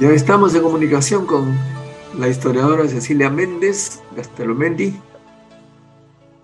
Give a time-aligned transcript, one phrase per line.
[0.00, 1.54] Ya estamos en comunicación con
[2.18, 4.94] la historiadora Cecilia Méndez Gastelomendi.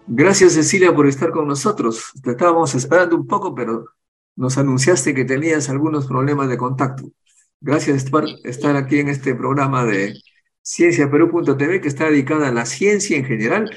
[0.06, 2.12] Gracias Cecilia por estar con nosotros.
[2.22, 3.86] Te estábamos esperando un poco, pero
[4.36, 7.10] nos anunciaste que tenías algunos problemas de contacto.
[7.60, 10.14] Gracias por estar aquí en este programa de
[10.62, 13.70] cienciaperú.tv que está dedicada a la ciencia en general,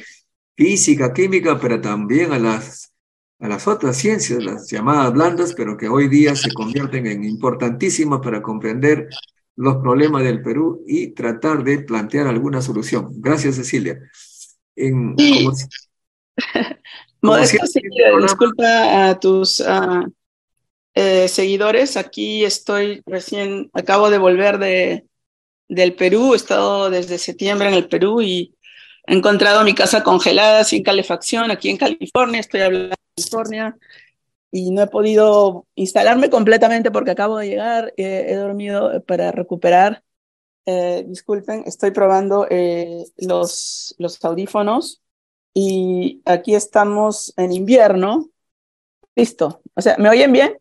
[0.56, 2.94] física, química, pero también a las,
[3.40, 8.20] a las otras ciencias, las llamadas blandas, pero que hoy día se convierten en importantísimas
[8.20, 9.10] para comprender
[9.56, 13.10] los problemas del Perú y tratar de plantear alguna solución.
[13.18, 14.00] Gracias, Cecilia.
[14.76, 15.16] En,
[17.22, 17.66] Modesto,
[18.22, 19.64] disculpa a tus
[20.94, 21.98] eh, seguidores.
[21.98, 25.06] Aquí estoy recién, acabo de volver de,
[25.68, 26.34] del Perú.
[26.34, 28.56] He estado desde septiembre en el Perú y
[29.06, 32.40] he encontrado mi casa congelada, sin calefacción, aquí en California.
[32.40, 33.78] Estoy hablando de California
[34.52, 40.04] y no he podido instalarme completamente porque acabo de llegar, eh, he dormido para recuperar.
[40.66, 45.02] Eh, disculpen, estoy probando eh, los, los audífonos
[45.54, 48.30] y aquí estamos en invierno.
[49.16, 49.62] Listo.
[49.74, 50.58] O sea, ¿me oyen bien?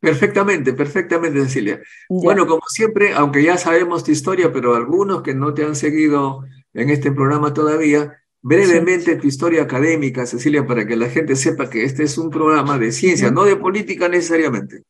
[0.00, 1.80] Perfectamente, perfectamente, Cecilia.
[2.08, 6.44] Bueno, como siempre, aunque ya sabemos tu historia, pero algunos que no te han seguido
[6.74, 11.82] en este programa todavía, brevemente tu historia académica, Cecilia, para que la gente sepa que
[11.82, 14.84] este es un programa de ciencia, no de política necesariamente.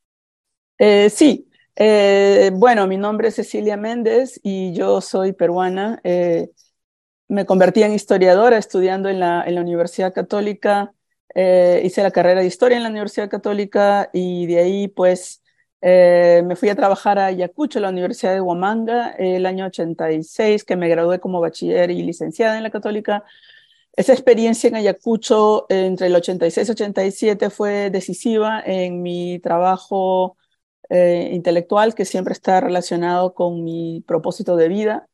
[0.77, 5.99] Eh, sí, eh, bueno, mi nombre es Cecilia Méndez y yo soy peruana.
[6.03, 6.51] Eh,
[7.29, 10.93] me convertí en historiadora estudiando en la, en la Universidad Católica.
[11.35, 15.41] hice la carrera de historia en la Universidad Católica y de ahí pues
[15.81, 20.89] me fui a trabajar a Ayacucho, la Universidad de Huamanga, el año 86, que me
[20.89, 23.23] gradué como bachiller y licenciada en la Católica.
[23.97, 30.37] Esa experiencia en Ayacucho entre el 86 y 87 fue decisiva en mi trabajo
[30.89, 35.09] eh, intelectual, que siempre está relacionado con mi propósito de vida,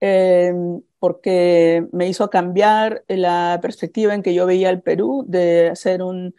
[0.00, 6.02] em, porque me hizo cambiar la perspectiva en que yo veía el Perú de hacer
[6.02, 6.34] un,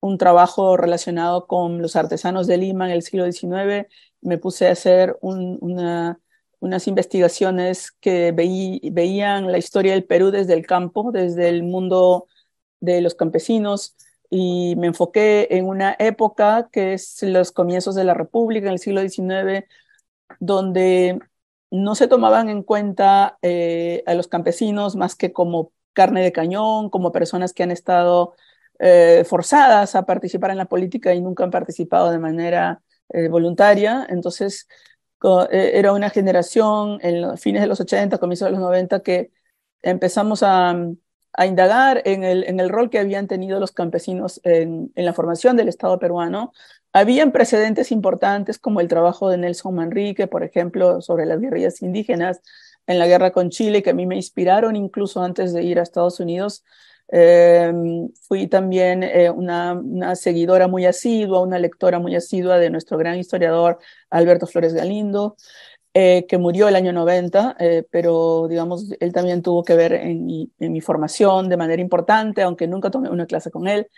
[0.00, 3.88] un trabajo relacionado con los artesanos de Lima en el siglo XIX.
[4.20, 6.20] Me puse a hacer una
[6.60, 12.26] unas investigaciones que veían la historia del Perú desde el campo, desde el mundo
[12.80, 13.96] de los campesinos,
[14.30, 18.78] y me enfoqué en una época que es los comienzos de la República, en el
[18.78, 19.66] siglo XIX,
[20.40, 21.20] donde
[21.70, 26.90] no se tomaban en cuenta eh, a los campesinos más que como carne de cañón,
[26.90, 28.34] como personas que han estado
[28.78, 34.06] eh, forzadas a participar en la política y nunca han participado de manera eh, voluntaria.
[34.08, 34.68] Entonces,
[35.50, 39.32] eh, era una generación en los fines de los 80, comienzos de los 90, que
[39.82, 40.76] empezamos a,
[41.46, 45.56] indagar en el, en el, rol que habían tenido los campesinos en, en, la formación
[45.56, 46.52] del Estado peruano.
[46.92, 52.40] Habían precedentes importantes como el trabajo de Nelson Manrique, por ejemplo, sobre las guerrillas indígenas
[52.88, 55.82] en la guerra con Chile, que a mí me inspiraron incluso antes de ir a
[55.82, 56.64] Estados Unidos
[57.10, 57.72] eh,
[58.26, 63.18] fui también eh, una, una, seguidora muy asidua, una lectora muy asidua de nuestro gran
[63.18, 63.78] historiador
[64.10, 65.36] Alberto Flores Galindo,
[65.94, 70.26] eh, que murió el año 90, eh, pero digamos, él también tuvo que ver en
[70.26, 73.88] mi, en mi, formación de manera importante, aunque nunca tomé una clase con él.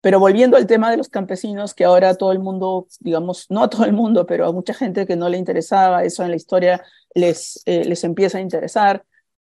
[0.00, 3.70] Pero volviendo al tema de los campesinos, que ahora todo el mundo, digamos, no a
[3.70, 6.82] todo el mundo, pero a mucha gente que no le interesaba eso en la historia,
[7.14, 9.04] les, les empieza a interesar,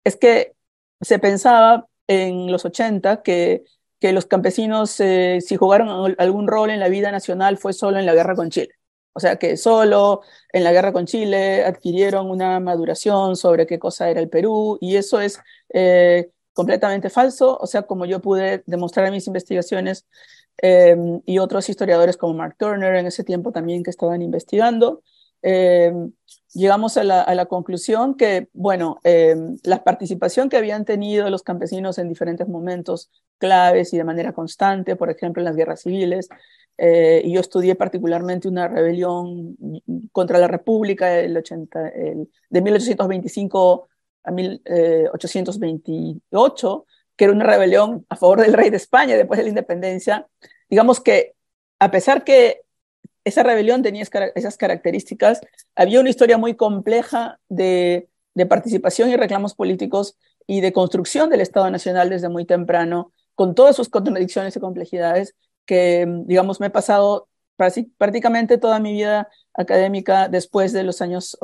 [0.05, 0.55] es que
[1.01, 3.65] se pensaba en los 80 que,
[4.01, 8.07] que los campesinos, eh, si jugaron algún rol en la vida nacional, fue solo en
[8.07, 8.75] la guerra con Chile.
[9.15, 14.09] O sea que solo en la guerra con Chile adquirieron una maduración sobre qué cosa
[14.11, 15.39] era el Perú y eso es
[15.75, 17.59] eh, completamente falso.
[17.61, 20.07] O sea, como yo pude demostrar en mis investigaciones
[20.63, 20.97] eh,
[21.27, 25.03] y otros historiadores como Mark Turner en ese tiempo también que estaban investigando,
[25.43, 25.93] eh,
[26.55, 31.43] llegamos a la, a la, conclusión que, bueno, eh, la participación que habían tenido los
[31.43, 36.29] campesinos en diferentes momentos claves y de manera constante, por ejemplo, en las guerras civiles,
[36.79, 39.57] eh, y yo estudié particularmente una rebelión
[40.11, 43.89] contra la República del 80, el, de 1825
[44.25, 49.51] a 1828, que era una rebelión a favor del rey de España después de la
[49.51, 50.29] independencia.
[50.69, 51.35] Digamos que
[51.79, 52.63] a pesar que
[53.25, 54.05] esa rebelión tenía
[54.35, 55.41] esas características.
[55.75, 58.09] Había una historia muy compleja de,
[58.49, 60.17] participación y reclamos políticos
[60.47, 65.35] y de construcción del Estado Nacional desde muy temprano, con todas sus contradicciones y complejidades,
[65.67, 67.29] que, digamos, me he pasado
[67.97, 71.37] prácticamente toda mi vida académica después de los años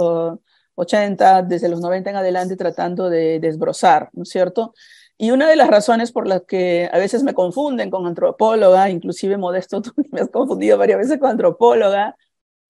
[0.74, 4.74] 80, desde los 90 en adelante, tratando de desbrozar, ¿no es cierto?
[5.18, 9.36] Y una de las razones por las que a veces me confunden con antropóloga, inclusive
[9.36, 12.16] Modesto, tú me has confundido varias veces con antropóloga,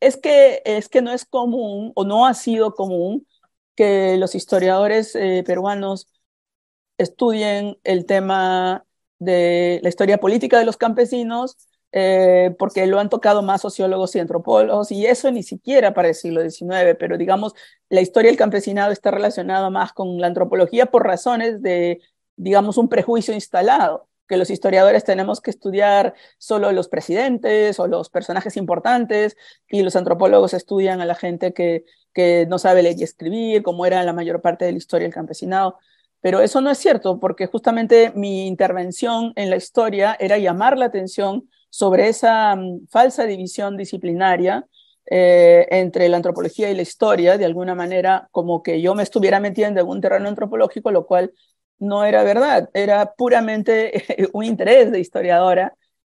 [0.00, 3.26] es que, es que no es común o no ha sido común
[3.76, 6.08] que los historiadores eh, peruanos
[6.98, 8.84] estudien el tema
[9.18, 11.56] de la historia política de los campesinos,
[11.92, 16.14] eh, porque lo han tocado más sociólogos y antropólogos, y eso ni siquiera para el
[16.14, 17.54] siglo XIX, pero digamos,
[17.88, 22.00] la historia del campesinado está relacionada más con la antropología por razones de,
[22.38, 28.10] digamos, un prejuicio instalado que los historiadores tenemos que estudiar solo los presidentes o los
[28.10, 29.36] personajes importantes
[29.68, 33.86] y los antropólogos estudian a la gente que, que no sabe leer y escribir, como
[33.86, 35.78] era la mayor parte de la historia del campesinado.
[36.20, 40.86] Pero eso no es cierto, porque justamente mi intervención en la historia era llamar la
[40.86, 44.66] atención sobre esa mm, falsa división disciplinaria
[45.10, 49.40] eh, entre la antropología y la historia, de alguna manera como que yo me estuviera
[49.40, 51.32] metiendo en un terreno antropológico, lo cual
[51.78, 55.74] no era verdad, era puramente un interés de historiadora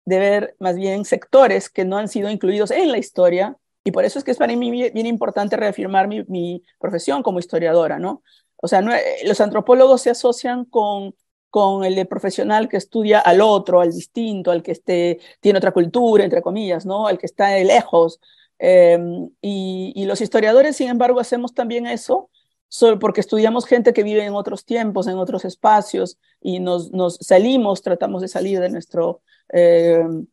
[0.05, 4.05] de ver más bien sectores que no han sido incluidos en la historia, y por
[4.05, 8.23] eso es que es para mí bien importante reafirmar mi, profesión como historiadora, ¿no?
[8.57, 8.81] O sea,
[9.23, 11.13] los antropólogos se asocian con
[11.49, 16.23] con el profesional que estudia al otro, al distinto, al que esté, tiene otra cultura,
[16.23, 17.07] entre comillas, ¿no?
[17.07, 18.19] Al que está de lejos.
[18.59, 22.29] Em, y, los historiadores, sin embargo, hacemos también eso
[22.69, 27.17] solo porque estudiamos gente que vive en otros tiempos, en otros espacios, y nos, nos
[27.17, 30.27] salimos, tratamos de salir de nuestro, em,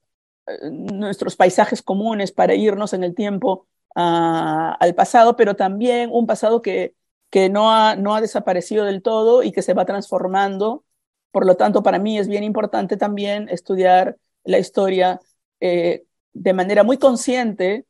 [0.71, 6.95] nuestros paisajes comunes para irnos en el tiempo al pasado, pero también un pasado que,
[7.31, 10.85] que no, ha, no ha desaparecido del todo y que se va transformando.
[11.31, 15.21] Por lo tanto, para mí es bien importante también estudiar la historia
[15.61, 16.05] eh,
[16.35, 17.87] de manera muy consciente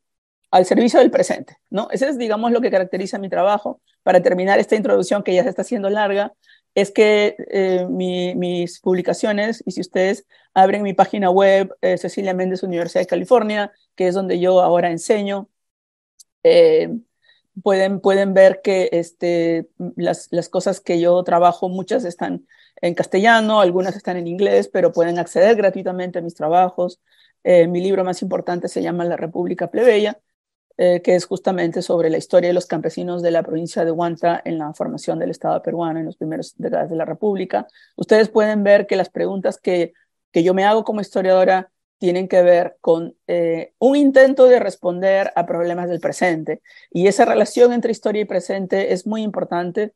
[0.50, 1.88] al servicio del presente, ¿no?
[1.90, 3.80] Ese es, digamos, lo que caracteriza mi trabajo.
[4.02, 6.32] Para terminar esta introducción que ya se está haciendo larga,
[6.74, 12.62] es que eh, mis publicaciones, y si ustedes abren mi página web, eh, Cecilia Méndez,
[12.62, 15.48] Universidad de California, que es donde yo ahora enseño,
[17.62, 22.46] pueden, pueden ver que este, las, las cosas que yo trabajo, muchas están
[22.80, 27.00] en castellano, algunas están en inglés, pero pueden acceder gratuitamente a mis trabajos.
[27.44, 30.20] Eh, mi libro más importante se llama La República Plebeya,
[30.78, 34.42] eh, que es justamente sobre la historia de los campesinos de la provincia de Huanta
[34.44, 37.66] en la formación del Estado peruano en los primeros décadas de la República.
[37.96, 39.94] Ustedes pueden ver que las preguntas que,
[40.32, 45.32] que yo me hago como historiadora tienen que ver con eh, un intento de responder
[45.34, 46.60] a problemas del presente.
[46.90, 49.94] Y esa relación entre historia y presente es muy importante.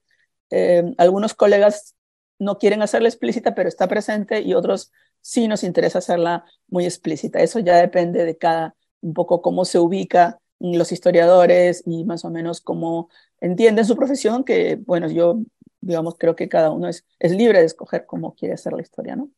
[0.99, 1.95] algunos colegas
[2.39, 7.41] no quieren hacerla explícita, pero está presente y otros sí nos interesa hacerla muy explícita.
[7.41, 12.31] Eso ya depende de cada, un poco cómo se ubica los historiadores y más o
[12.31, 13.09] menos cómo
[13.41, 15.41] entienden su profesión, que bueno, yo
[15.81, 19.17] digamos creo que cada uno es, es libre de escoger cómo quiere hacer la historia,
[19.17, 19.31] ¿no?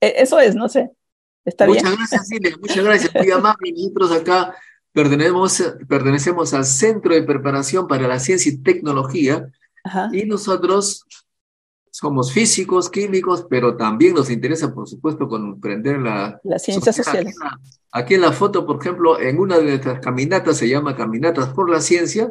[0.00, 0.90] E, eso es, no sé.
[1.44, 1.96] ¿Está muchas bien?
[1.96, 3.14] gracias, Silvia, muchas gracias.
[3.14, 4.56] Muy amable, nosotros acá
[4.92, 9.46] pertenecemos, pertenecemos al Centro de Preparación para la Ciencia y Tecnología
[10.12, 11.04] y nosotros
[11.98, 16.38] somos físicos, químicos, pero también nos interesa, por supuesto, comprender la...
[16.44, 17.34] Las ciencias sociales.
[17.90, 21.70] Aquí, en la foto, por ejemplo, en una de nuestras caminatas, se llama Caminatas por
[21.70, 22.30] la Ciencia,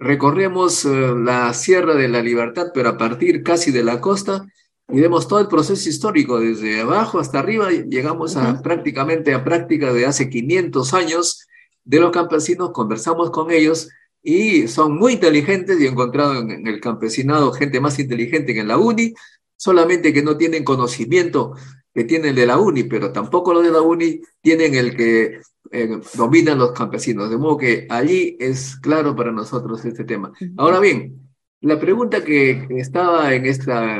[0.00, 4.44] recorremos eh, la Sierra de la Libertad, pero a partir casi de la costa,
[4.88, 9.92] y vemos todo el proceso histórico, desde abajo hasta arriba, llegamos a prácticamente a práctica
[9.92, 11.46] de hace 500 años
[11.84, 13.88] de los campesinos, conversamos con ellos,
[14.28, 18.66] y son muy inteligentes y he encontrado en, el campesinado gente más inteligente que en
[18.66, 19.14] la UNI,
[19.56, 21.54] solamente que no tienen conocimiento
[21.94, 26.00] que tienen de la UNI, pero tampoco los de la UNI tienen el que eh,
[26.14, 27.30] dominan los campesinos.
[27.30, 30.32] De modo que allí es claro para nosotros este tema.
[30.56, 31.30] Ahora bien,
[31.60, 33.98] la pregunta que estaba en, esta,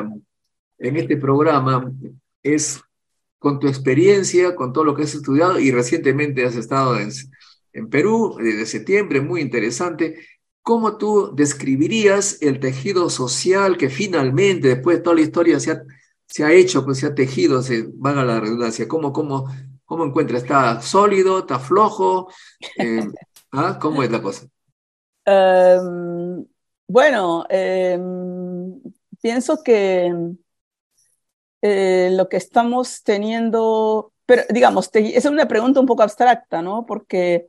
[0.78, 1.92] en este programa
[2.42, 2.82] es,
[3.38, 7.12] con tu experiencia, con todo lo que has estudiado y recientemente has estado en,
[7.76, 10.18] en Perú desde septiembre, muy interesante.
[10.62, 15.72] ¿Cómo tú describirías el tejido social que finalmente, después de toda la historia, se
[16.42, 18.88] ha, hecho, pues se ha tejido, se a la redundancia?
[18.88, 19.46] ¿Cómo, cómo,
[19.84, 20.42] cómo encuentras?
[20.42, 21.40] ¿Está sólido?
[21.40, 22.28] ¿Está flojo?
[22.78, 23.06] Eh,
[23.52, 23.78] ¿ah?
[23.80, 24.46] ¿Cómo es la cosa?
[25.26, 26.46] Em,
[26.88, 28.80] bueno, em,
[29.20, 30.12] pienso que
[31.60, 36.86] eh, lo que estamos teniendo, pero digamos, es una pregunta un poco abstracta, ¿no?
[36.86, 37.48] Porque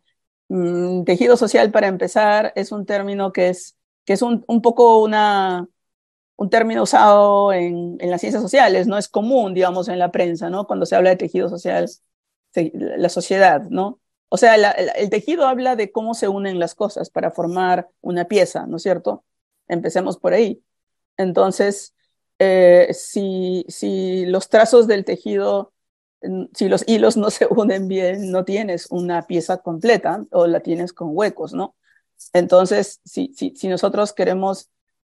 [0.50, 5.02] Mm, tejido social, para empezar, es un término que es, que es un, un poco
[5.04, 5.68] una,
[6.38, 10.50] un término usado en, en, las ciencias sociales, no es común, digamos, en la prensa,
[10.50, 10.68] ¿no?
[10.68, 11.90] Cuando se habla de tejido social,
[12.54, 14.00] la sociedad, ¿no?
[14.30, 18.66] O sea, el tejido habla de cómo se unen las cosas para formar una pieza,
[18.68, 19.24] ¿no es cierto?
[19.68, 20.62] Empecemos por ahí.
[21.18, 21.96] Entonces,
[22.40, 25.74] eh, si, si los trazos del tejido
[26.54, 30.94] si los hilos no se unen bien, no tienes una pieza completa o la tienes
[30.94, 31.76] con huecos, ¿no?
[32.34, 34.70] Entonces, si, si, si nosotros queremos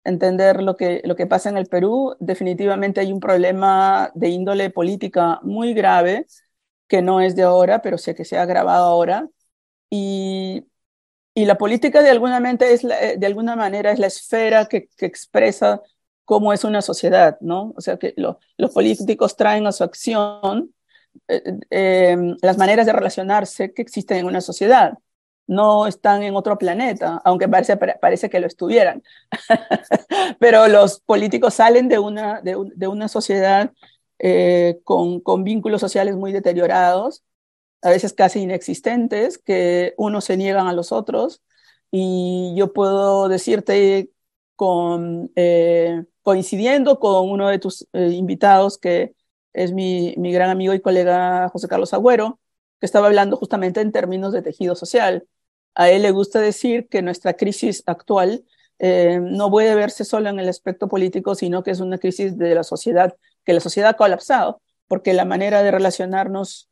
[0.04, 4.70] entender lo que, lo que pasa en el Perú, definitivamente hay un problema de índole
[4.70, 6.25] política muy grave,
[6.88, 9.30] que no es de ahora, pero sé que se ha agravado ahora.
[9.89, 10.66] Y,
[11.34, 15.82] y la política de alguna, es de alguna manera es la esfera que, que expresa
[16.25, 17.74] cómo es una sociedad, ¿no?
[17.75, 20.74] O sea, que los políticos traen a su acción
[21.28, 24.98] eh, eh, las maneras de relacionarse que existen en una sociedad.
[25.48, 29.04] No están en otro planeta, aunque parece, parece que lo estuvieran.
[30.39, 33.72] Pero los políticos salen de una, de, una sociedad
[34.20, 37.24] eh, con, con vínculos sociales muy deteriorados,
[37.82, 41.42] a veces casi inexistentes, que unos se niegan a los otros.
[41.92, 44.12] Y yo puedo decirte
[44.56, 45.32] con,
[46.22, 49.16] coincidiendo con uno de tus invitados que
[49.60, 52.39] es mi, mi gran amigo y colega José Carlos Agüero,
[52.80, 55.28] que estaba hablando justamente en términos de tejido social.
[55.75, 58.46] A él le gusta decir que nuestra crisis actual
[58.80, 62.56] eh, no puede verse solo en el aspecto político, sino que es una crisis de
[62.56, 66.70] la sociedad, que la sociedad ha colapsado, porque la manera de relacionarnos,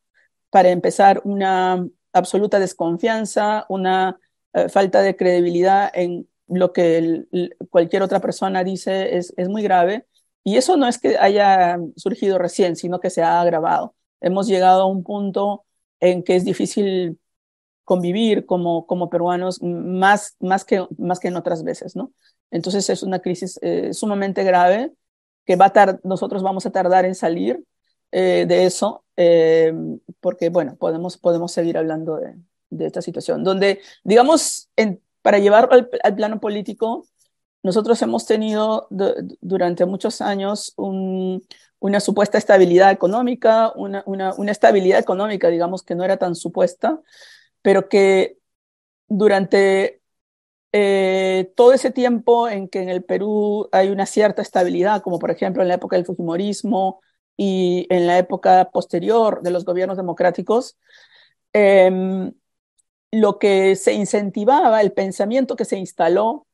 [0.49, 4.17] para empezar, una absoluta desconfianza, una
[4.53, 7.25] eh, falta de credibilidad en lo que
[7.69, 10.05] cualquier otra persona dice es, es muy grave
[10.47, 13.95] y eso no es que haya surgido recién, sino que se ha agravado.
[14.21, 15.65] Hemos llegado a un punto
[15.99, 17.19] en que es difícil
[17.83, 22.13] convivir como, como peruanos más, más, que, más que en otras veces, ¿no?
[22.49, 24.93] Entonces es una crisis eh, sumamente grave
[25.43, 27.61] que va a nosotros vamos a tardar en salir
[28.13, 29.73] eh, de eso, eh,
[30.21, 32.21] porque, bueno, podemos, podemos seguir hablando
[32.69, 34.69] de, esta situación, donde, digamos,
[35.21, 37.05] para llevarlo al plano político,
[37.67, 38.87] nosotros hemos tenido
[39.41, 44.05] durante muchos años una supuesta estabilidad económica, una,
[44.47, 47.01] estabilidad económica, digamos, que no era tan supuesta,
[47.61, 48.37] pero que
[49.09, 50.01] durante
[50.71, 55.31] eh, todo ese tiempo en que en el Perú hay una cierta estabilidad, como por
[55.31, 57.01] ejemplo en la época del Fujimorismo
[57.35, 60.77] y en la época posterior de los gobiernos democráticos,
[61.51, 62.31] em,
[63.11, 66.47] lo que se incentivaba, el pensamiento que se instaló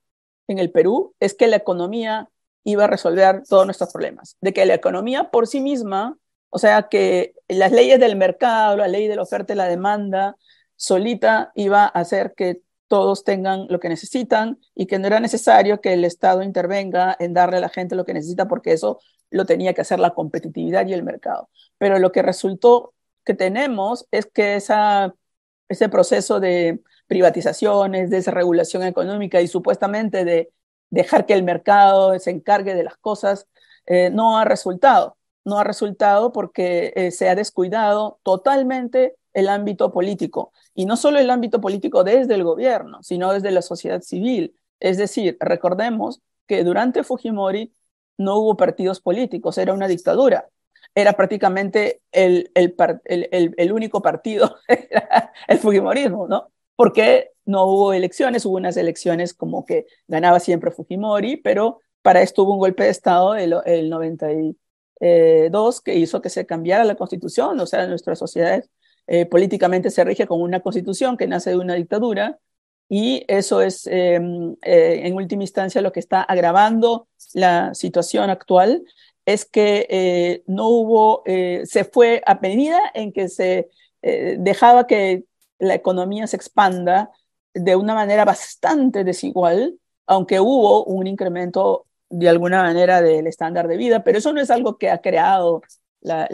[0.48, 2.30] en el Perú es que la economía
[2.64, 6.18] iba a resolver todos nuestros problemas, de que la economía por sí misma,
[6.50, 10.36] o sea, que las leyes del mercado, la ley de la oferta y la demanda,
[10.76, 15.82] solita iba a hacer que todos tengan lo que necesitan y que no era necesario
[15.82, 19.46] que el Estado intervenga en darle a la gente lo que necesita porque eso lo
[19.46, 21.50] tenía que hacer la competitividad y el mercado.
[21.80, 22.94] Pero lo que resultó
[23.26, 26.82] que tenemos es que ese proceso de
[27.14, 30.52] privatizaciones, desregulación económica y supuestamente de
[30.90, 33.48] dejar que el mercado se encargue de las cosas,
[33.86, 35.16] eh, no ha resultado.
[35.46, 40.54] No ha resultado porque eh, se ha descuidado totalmente el ámbito político.
[40.74, 44.56] Y no solo el ámbito político desde el gobierno, sino desde la sociedad civil.
[44.80, 47.76] Es decir, recordemos que durante Fujimori
[48.18, 50.50] no hubo partidos políticos, era una dictadura.
[50.96, 54.56] Era prácticamente el, el, el, el único partido,
[55.48, 56.50] el Fujimorismo, ¿no?
[56.76, 62.44] Porque no hubo elecciones, hubo unas elecciones como que ganaba siempre Fujimori, pero para esto
[62.44, 67.60] hubo un golpe de Estado el, el 92 que hizo que se cambiara la constitución,
[67.60, 68.64] o sea, nuestra sociedad
[69.08, 72.40] eh, políticamente se rige con una constitución que nace de una dictadura
[72.88, 78.84] y eso es em, eh, en última instancia lo que está agravando la situación actual
[79.26, 83.70] es que eh, no hubo, se fue a medida en que se
[84.02, 85.24] dejaba que
[85.64, 87.12] la economía se expanda
[87.54, 93.78] de una manera bastante desigual, aunque hubo un incremento de alguna manera del estándar de
[93.78, 95.62] vida, pero eso no es algo que ha creado
[96.02, 96.28] la,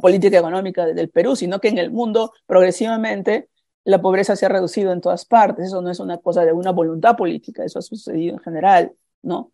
[0.00, 3.48] política económica del Perú, sino que en el mundo progresivamente
[3.84, 5.66] la pobreza se ha reducido en todas partes.
[5.66, 9.52] Eso no es una cosa de una voluntad política, eso ha sucedido en general, ¿no?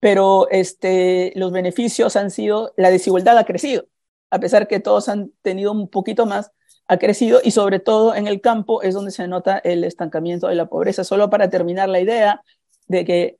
[0.00, 3.86] Pero este, los beneficios han sido, la desigualdad ha crecido,
[4.30, 6.52] a pesar que todos han tenido un poquito más,
[6.88, 10.54] ha crecido y sobre todo en el campo es donde se nota el estancamiento de
[10.54, 11.04] la pobreza.
[11.04, 12.42] Solo para terminar la idea
[12.88, 13.38] de que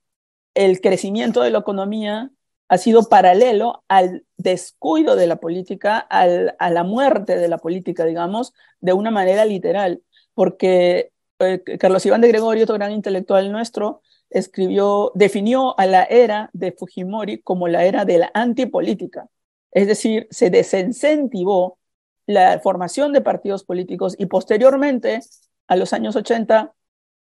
[0.54, 2.30] el crecimiento de la economía
[2.68, 8.52] ha sido paralelo al descuido de la política, a la muerte de la política, digamos,
[8.80, 10.02] de una manera literal,
[10.34, 16.50] porque eh, Carlos Iván de Gregorio, otro gran intelectual nuestro, escribió, definió a la era
[16.52, 19.28] de Fujimori como la era de la antipolítica.
[19.70, 21.77] Es decir, se desincentivó
[22.28, 25.20] la formación de partidos políticos y posteriormente,
[25.66, 26.74] a los años 80,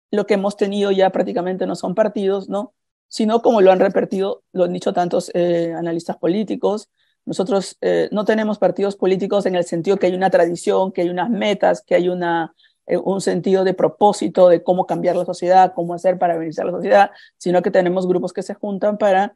[0.09, 2.73] lo que hemos tenido ya prácticamente no son partidos, ¿no?
[3.07, 6.89] sino como lo han repetido, lo han dicho tantos eh, analistas políticos,
[7.23, 11.09] Nosotros eh, no tenemos partidos políticos en el sentido que hay una tradición, que hay
[11.09, 12.55] unas metas, que hay una,
[12.87, 16.73] eh, un sentido de propósito de cómo cambiar la sociedad, cómo hacer para beneficiar la
[16.73, 19.35] sociedad, sino que tenemos grupos que se juntan para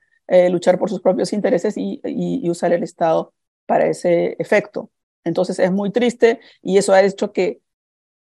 [0.51, 3.33] luchar por sus propios intereses y, usar el Estado
[3.65, 4.91] para ese efecto.
[5.23, 7.61] Entonces es muy triste y eso ha hecho que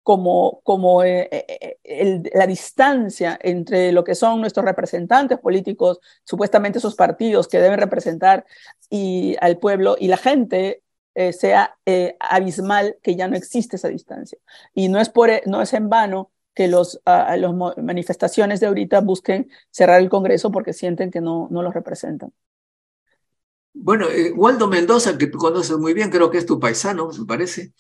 [0.03, 7.61] como, como la distancia entre lo que son nuestros representantes políticos, supuestamente esos partidos que
[7.61, 8.47] deben representar
[8.89, 10.83] y al pueblo y la gente
[11.15, 14.39] eh, sea eh, abismal que ya no existe esa distancia.
[14.73, 17.01] Y no es, por, no es en vano que las
[17.77, 22.33] manifestaciones de ahorita busquen cerrar el Congreso porque sienten que no, no los representan.
[23.81, 27.27] Bueno, eh, Waldo Mendoza, que tú conoces muy bien, creo que es tu paisano, me
[27.27, 27.73] parece.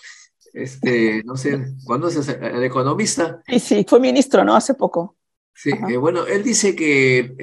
[0.52, 3.42] Este, no sé, ¿conoces al economista?
[3.46, 4.54] Sí, sí, fue ministro, ¿no?
[4.56, 5.16] Hace poco.
[5.54, 7.34] Sí, bueno, él dice que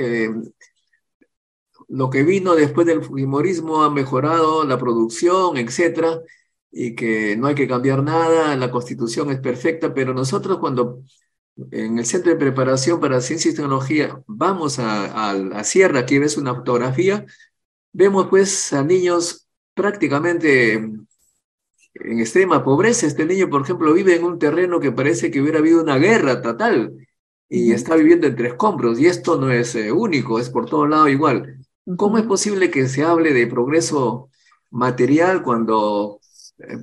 [1.87, 6.21] lo que vino después del Fujimorismo ha mejorado la producción, etcétera,
[6.71, 11.03] y que no hay que cambiar nada, la constitución es perfecta, pero nosotros cuando
[11.71, 16.37] en el Centro de Preparación para Ciencia y Tecnología vamos a, la sierra, aquí ves
[16.37, 17.25] una fotografía,
[17.95, 21.05] vemos pues a niños prácticamente en
[22.19, 23.07] extrema pobreza.
[23.07, 26.41] Este niño, por ejemplo, vive en un terreno que parece que hubiera habido una guerra
[26.41, 26.93] total
[27.47, 28.99] y está viviendo entre escombros.
[28.99, 31.65] Y esto no es eh, único, es por todo lado igual.
[31.97, 34.29] ¿Cómo es posible que se hable de progreso
[34.71, 36.19] material cuando
[36.57, 36.77] eh,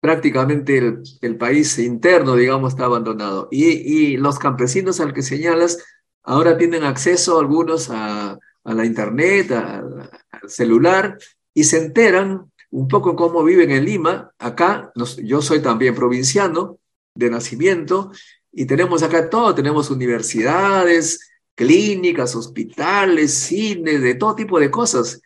[0.00, 3.48] prácticamente el, país interno, digamos, está abandonado?
[3.50, 5.78] Y, los campesinos al que señalas
[6.22, 10.10] ahora tienen acceso algunos a, la internet, al
[10.46, 11.18] celular,
[11.54, 14.32] y se enteran un poco cómo viven en Lima.
[14.38, 16.78] Acá, yo soy también provinciano
[17.14, 18.12] de nacimiento,
[18.52, 25.20] y tenemos acá todo, tenemos universidades, clínicas, hospitales, cines, de todo tipo de cosas.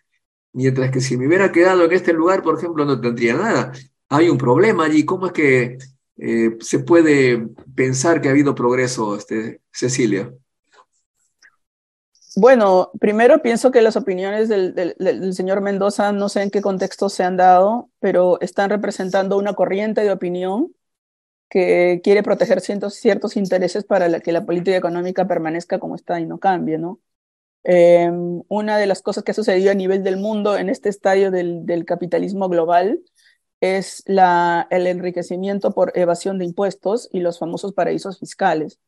[0.53, 3.73] Mientras que si me hubiera quedado en este lugar, por ejemplo, no tendría nada.
[4.09, 5.05] Hay un problema allí.
[5.05, 5.79] ¿Cómo es que
[6.17, 10.33] eh, se puede pensar que ha habido progreso, este, Cecilia?
[12.37, 17.09] Bueno, primero pienso que las opiniones del, del, señor Mendoza, no sé en qué contexto
[17.09, 20.75] se han dado, pero están representando una corriente de opinión
[21.49, 26.39] que quiere proteger ciertos, intereses para que la política económica permanezca como está y no
[26.41, 27.01] cambie, ¿no?
[27.65, 31.31] Em, una de las cosas que ha sucedido a nivel del mundo en este estadio
[31.31, 33.01] del, del capitalismo global
[33.61, 38.81] es la, el enriquecimiento por evasión de impuestos y los famosos paraísos fiscales.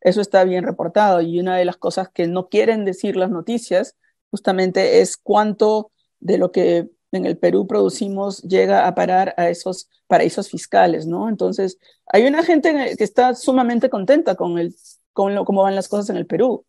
[0.00, 3.96] Eso está bien reportado y una de las cosas que no quieren decir las noticias
[4.30, 9.88] justamente es cuánto de lo que en el Perú producimos llega a parar a esos
[10.06, 11.28] paraísos fiscales, ¿no?
[11.28, 14.74] Entonces, hay una gente que está sumamente contenta con, el,
[15.12, 16.64] con lo, cómo van las cosas en el Perú.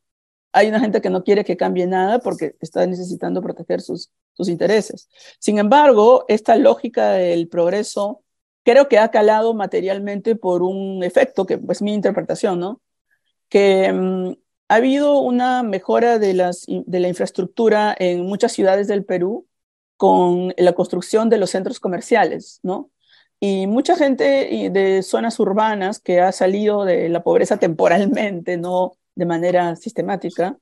[0.54, 4.50] Hay una gente que no quiere que cambie nada porque está necesitando proteger sus, sus
[4.50, 5.10] intereses.
[5.40, 8.24] Sin embargo, esta lógica del progreso
[8.64, 12.82] creo que ha calado materialmente por un efecto, que es mi interpretación, ¿no?
[13.50, 14.34] Que mm,
[14.70, 19.48] ha habido una mejora de, las, de la infraestructura en muchas ciudades del Perú,
[19.98, 22.92] con la construcción de los centros comerciales, ¿no?
[23.40, 29.26] Y mucha gente de zonas urbanas que ha salido de la pobreza temporalmente, no de
[29.26, 30.58] manera sistemática,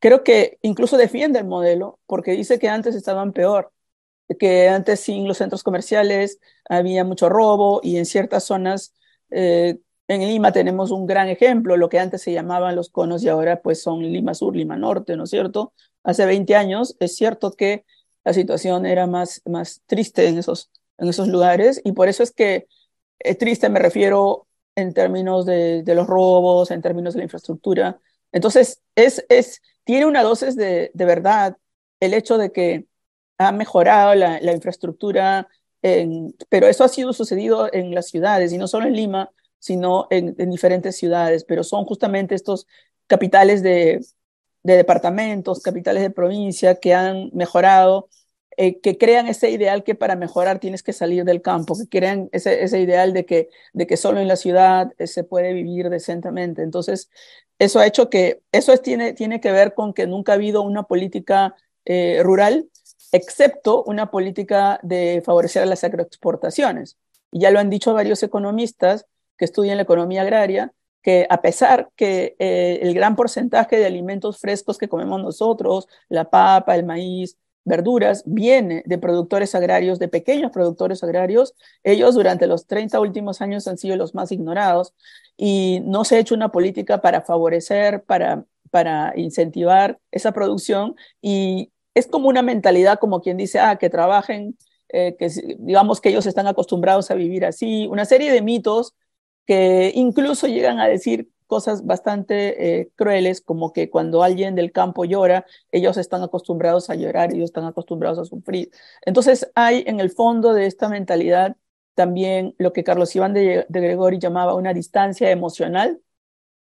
[0.00, 3.72] creo que incluso defiende el modelo porque dice que antes estaban peor,
[4.38, 8.94] que antes sin los centros comerciales había mucho robo y en ciertas zonas,
[9.30, 9.78] eh,
[10.10, 13.62] en Lima tenemos un gran ejemplo, lo que antes se llamaban los conos y ahora
[13.62, 15.72] pues son Lima Sur, Lima Norte, ¿no es cierto?
[16.02, 17.84] Hace 20 años es cierto que
[18.24, 20.68] la situación era más, más triste en esos,
[20.98, 22.66] en esos lugares y por eso es que
[23.20, 28.00] es triste me refiero en términos de, de, los robos, en términos de la infraestructura.
[28.32, 31.56] Entonces, es, es, tiene una dosis de, de verdad
[32.00, 32.86] el hecho de que
[33.38, 35.48] ha mejorado la, la infraestructura,
[35.82, 40.08] en, pero eso ha sido sucedido en las ciudades y no solo en Lima, sino
[40.10, 42.66] en, en diferentes ciudades, pero son justamente estos
[43.06, 44.00] capitales de,
[44.62, 48.08] de departamentos, capitales de provincia que han mejorado,
[48.56, 52.28] eh, que crean ese ideal que para mejorar tienes que salir del campo, que crean
[52.32, 56.62] ese, ideal de que, de que solo en la ciudad eh, se puede vivir decentemente.
[56.62, 57.10] Entonces,
[57.58, 60.82] eso ha hecho que, eso tiene, tiene que ver con que nunca ha habido una
[60.82, 62.68] política eh, rural,
[63.12, 66.98] excepto una política de favorecer las agroexportaciones.
[67.32, 69.06] Ya lo han dicho varios economistas
[69.40, 74.38] que estudian la economía agraria, que a pesar que eh, el gran porcentaje de alimentos
[74.38, 80.50] frescos que comemos nosotros, la papa, el maíz, verduras, viene de productores agrarios, de pequeños
[80.52, 84.92] productores agrarios, ellos durante los 30 últimos años han sido los más ignorados
[85.38, 91.72] y no se ha hecho una política para favorecer, para, para incentivar esa producción y
[91.94, 94.58] es como una mentalidad como quien dice, ah, que trabajen,
[94.90, 98.94] eh, que digamos que ellos están acostumbrados a vivir así, una serie de mitos
[99.46, 105.04] que incluso llegan a decir cosas bastante eh, crueles, como que cuando alguien del campo
[105.04, 108.70] llora, ellos están acostumbrados a llorar, ellos están acostumbrados a sufrir.
[109.04, 111.56] Entonces hay en el fondo de esta mentalidad
[111.94, 116.00] también lo que Carlos Iván de, de Gregori llamaba una distancia emocional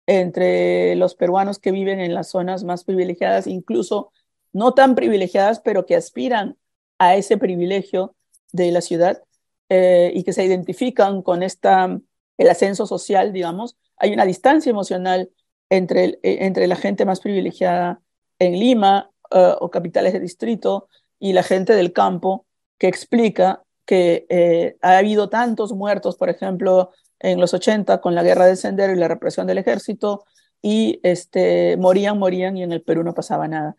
[0.06, 4.10] entre los peruanos que viven en las zonas más privilegiadas, incluso
[4.54, 6.56] no tan privilegiadas, pero que aspiran
[6.98, 8.16] a ese privilegio
[8.52, 9.22] de la ciudad
[9.68, 12.00] eh, y que se identifican con esta,
[12.38, 15.30] el ascenso social, digamos, hay una distancia emocional
[15.68, 18.00] entre, eh, entre la gente más privilegiada
[18.38, 22.46] en Lima eh, o capitales de distrito y la gente del campo
[22.78, 28.22] que explica que eh, ha habido tantos muertos, por ejemplo, en los 80 con la
[28.22, 30.24] guerra del sendero y la represión del ejército,
[30.62, 33.76] y este, morían, morían y en el Perú no pasaba nada.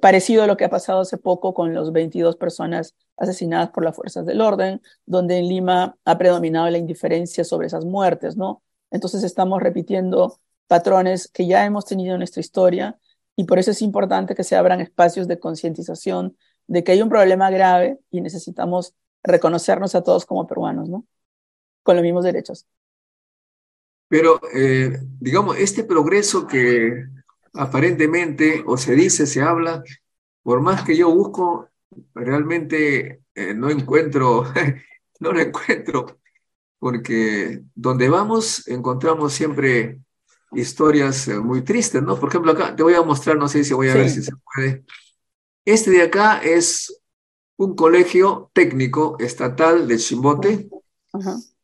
[0.00, 3.96] Parecido a lo que ha pasado hace poco con los 22 personas asesinadas por las
[3.96, 8.62] fuerzas del orden, donde en Lima ha predominado la indiferencia sobre esas muertes, ¿no?
[8.90, 12.98] Entonces estamos repitiendo patrones que ya hemos tenido en nuestra historia
[13.36, 16.36] y por eso es importante que se abran espacios de concientización
[16.66, 21.04] de que hay un problema grave y necesitamos reconocernos a todos como peruanos, ¿no?
[21.82, 22.66] Con los mismos derechos.
[24.08, 27.06] Pero, eh, digamos, este progreso que
[27.58, 29.82] aparentemente o se dice, se habla,
[30.42, 31.68] por más que yo busco,
[32.14, 34.44] realmente eh, no encuentro,
[35.20, 36.18] no lo encuentro
[36.78, 40.00] porque donde vamos encontramos siempre
[40.52, 42.18] historias eh, muy tristes, ¿no?
[42.18, 44.32] Por ejemplo, acá te voy a mostrar, no sé si voy a ver si se
[44.54, 44.84] puede.
[45.64, 47.02] Este de acá es
[47.56, 50.68] un colegio técnico estatal de Chimbote,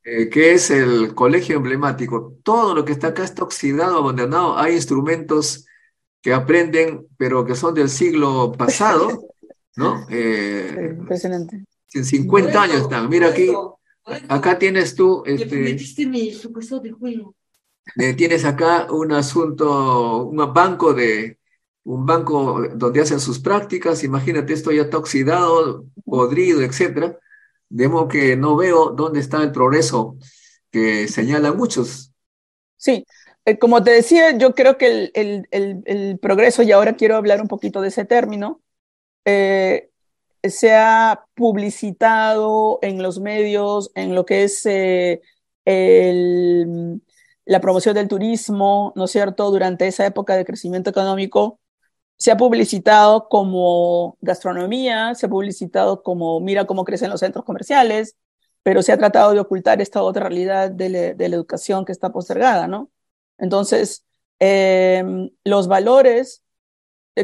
[0.02, 2.36] eh, que es el colegio emblemático.
[2.42, 4.58] Todo lo que está acá está oxidado, abandonado.
[4.58, 5.64] Hay instrumentos
[6.24, 9.28] que aprenden, pero que son del siglo pasado,
[9.76, 10.04] ¿no?
[10.10, 11.64] Eh, impresionante.
[11.86, 13.08] 50 años están.
[13.08, 13.52] Mira aquí,
[14.28, 15.22] Acá tienes tú.
[15.24, 15.76] Este,
[18.14, 21.38] tienes acá un asunto, un banco de
[21.84, 24.04] un banco donde hacen sus prácticas.
[24.04, 27.18] Imagínate, esto ya está oxidado, podrido, etcétera.
[27.68, 30.16] De modo que no veo dónde está el progreso
[30.70, 32.12] que señalan muchos.
[32.76, 33.04] Sí,
[33.60, 37.48] como te decía, yo creo que el, el, el, progreso, y ahora quiero hablar un
[37.48, 38.62] poquito de ese término,
[39.24, 39.90] eh,
[40.42, 45.20] se ha publicitado en los medios, en lo que es eh,
[47.44, 49.50] la promoción del turismo, ¿no es cierto?
[49.50, 51.60] Durante esa época de crecimiento económico,
[52.16, 58.16] se ha publicitado como gastronomía, se ha publicitado como mira cómo crecen los centros comerciales,
[58.62, 62.66] pero se ha tratado de ocultar esta otra realidad de, la educación que está postergada,
[62.68, 62.90] ¿no?
[63.38, 64.04] Entonces,
[64.38, 66.42] em, los valores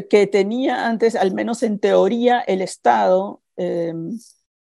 [0.09, 3.93] que tenía antes, al menos en teoría, el Estado, eh,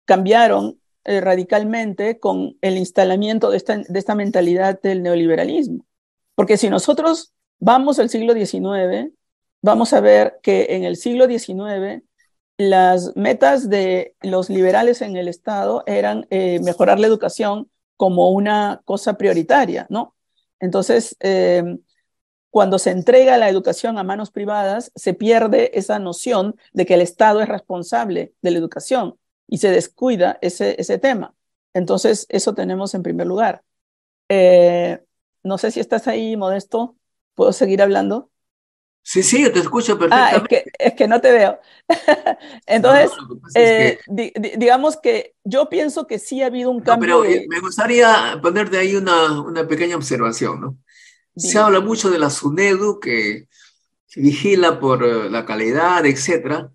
[0.06, 5.86] cambiaron eh, radicalmente con el instalamiento de esta, de esta mentalidad del neoliberalismo.
[6.36, 9.12] Porque si nosotros vamos al siglo XIX,
[9.62, 12.03] vamos a ver que en el siglo XIX
[12.58, 18.82] las metas de los liberales en el Estado eran eh, mejorar la educación como una
[18.86, 20.12] cosa prioritaria, ¿no?
[20.63, 21.17] Entonces,
[22.49, 27.02] cuando se entrega la educación a manos privadas, se pierde esa noción de que el
[27.02, 31.36] Estado es responsable de la educación y se descuida ese, ese tema.
[31.73, 33.63] Entonces, eso tenemos en primer lugar.
[34.30, 35.04] Eh,
[35.43, 36.97] no sé si estás ahí, Modesto.
[37.36, 38.32] ¿Puedo seguir hablando?
[39.05, 40.35] Sí, sí, yo te escucho perfectamente.
[40.35, 41.59] Ah, es que, es que no te veo.
[42.65, 43.11] Entonces,
[43.53, 43.99] eh,
[44.57, 47.21] digamos que yo pienso que sí ha habido un cambio.
[47.21, 50.77] pero me gustaría ponerte ahí una, una pequeña observación, ¿no?
[51.35, 53.47] Se habla mucho de la SUNEDU que
[54.15, 56.71] vigila por eh, la calidad, etcétera,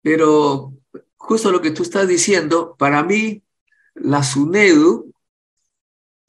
[0.00, 0.72] pero
[1.16, 3.42] justo lo que tú estás diciendo, para mí
[3.94, 5.12] la SUNEDU,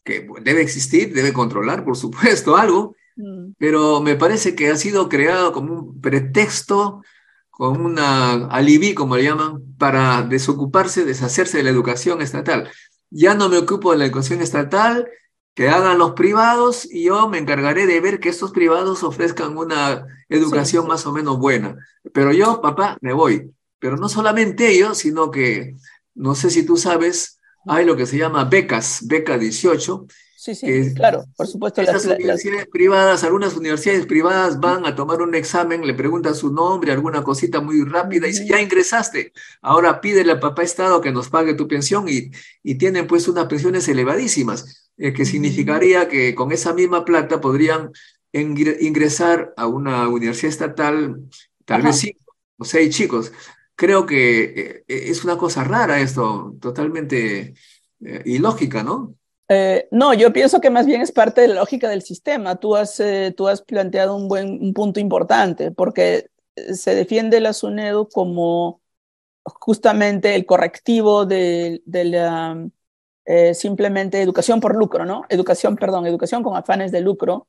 [0.04, 3.54] que debe existir, debe controlar, por supuesto, algo, mm.
[3.58, 7.02] pero me parece que ha sido creado como un pretexto,
[7.50, 12.70] como una alibi, como le llaman, para desocuparse, deshacerse de la educación estatal.
[13.10, 15.08] Ya no me ocupo de la educación estatal,
[15.56, 20.06] que hagan los privados y yo me encargaré de ver que estos privados ofrezcan una
[20.28, 21.78] educación más o menos buena.
[22.14, 23.52] Pero yo, papá, me voy.
[23.80, 25.78] Pero no solamente ellos, sino que,
[26.14, 30.06] no sé si tú sabes, hay lo que se llama becas, beca 18,
[30.46, 31.82] Sí, sí, claro, por supuesto.
[31.82, 36.92] Las, universidades privadas, algunas universidades privadas van a tomar un examen, le preguntan su nombre,
[36.92, 41.30] alguna cosita muy rápida, y dice, ya ingresaste, ahora pídele al papá Estado que nos
[41.30, 42.30] pague tu pensión y,
[42.62, 47.92] y tienen pues unas pensiones elevadísimas, eh, que significaría que con esa misma plata podrían
[48.32, 51.22] ingresar a una universidad estatal,
[51.66, 52.16] tal vez sí,
[52.60, 53.32] O sea, y chicos,
[53.74, 57.56] creo que eh, es una cosa rara esto, totalmente
[58.02, 59.16] eh, ilógica, ¿no?
[59.48, 62.56] Eh, no, yo pienso que más bien es parte de la lógica del sistema.
[62.58, 63.02] Tú has,
[63.36, 68.82] tú has planteado un buen un punto importante, porque se defiende la SUNEDU como
[69.44, 72.68] justamente el correctivo de, la
[73.54, 75.24] simplemente educación por lucro, ¿no?
[75.30, 77.48] Educación, perdón, educación con afanes de lucro.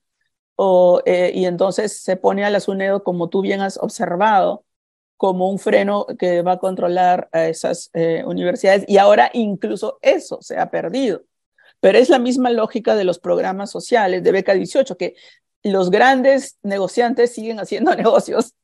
[0.59, 4.67] Y entonces se pone a la SUNEDU, como tú bien has observado,
[5.17, 10.39] como un freno que va a controlar a esas eh, universidades y ahora incluso eso
[10.43, 11.23] se ha perdido.
[11.81, 15.15] Pero es la misma lógica de los programas sociales de Beca 18, que
[15.63, 18.55] los grandes negociantes siguen haciendo negocios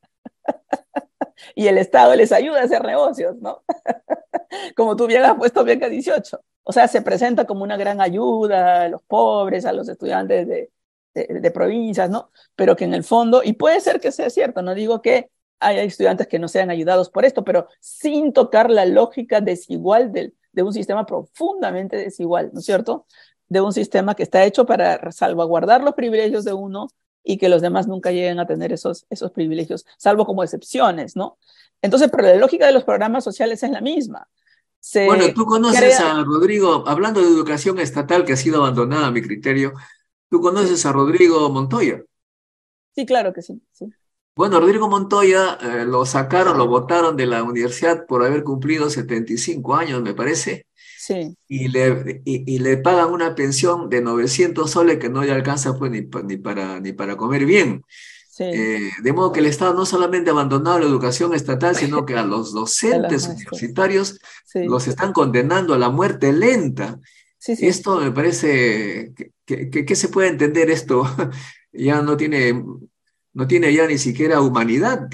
[1.55, 3.63] y el Estado les ayuda a hacer negocios, ¿no?
[4.77, 6.41] como tú bien has puesto Beca 18.
[6.65, 10.71] O sea, se presenta como una gran ayuda a los pobres, a los estudiantes de,
[11.51, 12.31] provincias, ¿no?
[12.55, 15.79] Pero que en el fondo, y puede ser que sea cierto, no digo que hay
[15.79, 20.63] estudiantes que no sean ayudados por esto, pero sin tocar la lógica desigual de, de
[20.63, 23.07] un sistema profundamente desigual, ¿no es cierto?
[23.49, 26.89] De un sistema que está hecho para salvaguardar los privilegios de uno
[27.25, 31.39] y que los demás nunca lleguen a tener esos, esos privilegios, salvo como excepciones, ¿no?
[31.81, 34.29] Entonces, pero la lógica de los programas sociales es la misma.
[35.07, 39.23] bueno, tú conoces a Rodrigo, hablando de educación estatal que ha sido abandonada a mi
[39.23, 39.73] criterio,
[40.29, 42.03] tú conoces a Rodrigo Montoya.
[42.95, 43.87] Sí, claro que sí, sí.
[44.35, 49.75] Bueno, Rodrigo Montoya eh, lo sacaron, lo votaron de la universidad por haber cumplido 75
[49.75, 50.67] años, me parece.
[50.99, 51.37] Sí.
[51.49, 55.91] Y le, y, le pagan una pensión de 900 soles que no le alcanza pues,
[55.91, 57.85] ni, ni, para, ni para comer bien.
[58.31, 58.45] Sí.
[58.45, 62.17] Eh, de modo que el Estado no solamente ha abandonado la educación estatal, sino que
[62.17, 64.65] a los docentes universitarios sí.
[64.65, 66.99] los están condenando a la muerte lenta.
[67.37, 67.67] Sí, sí.
[67.67, 69.13] Esto me parece,
[69.45, 71.05] que, que, que se puede entender esto?
[71.73, 72.63] ya no tiene
[73.33, 75.09] no tiene ya ni siquiera humanidad.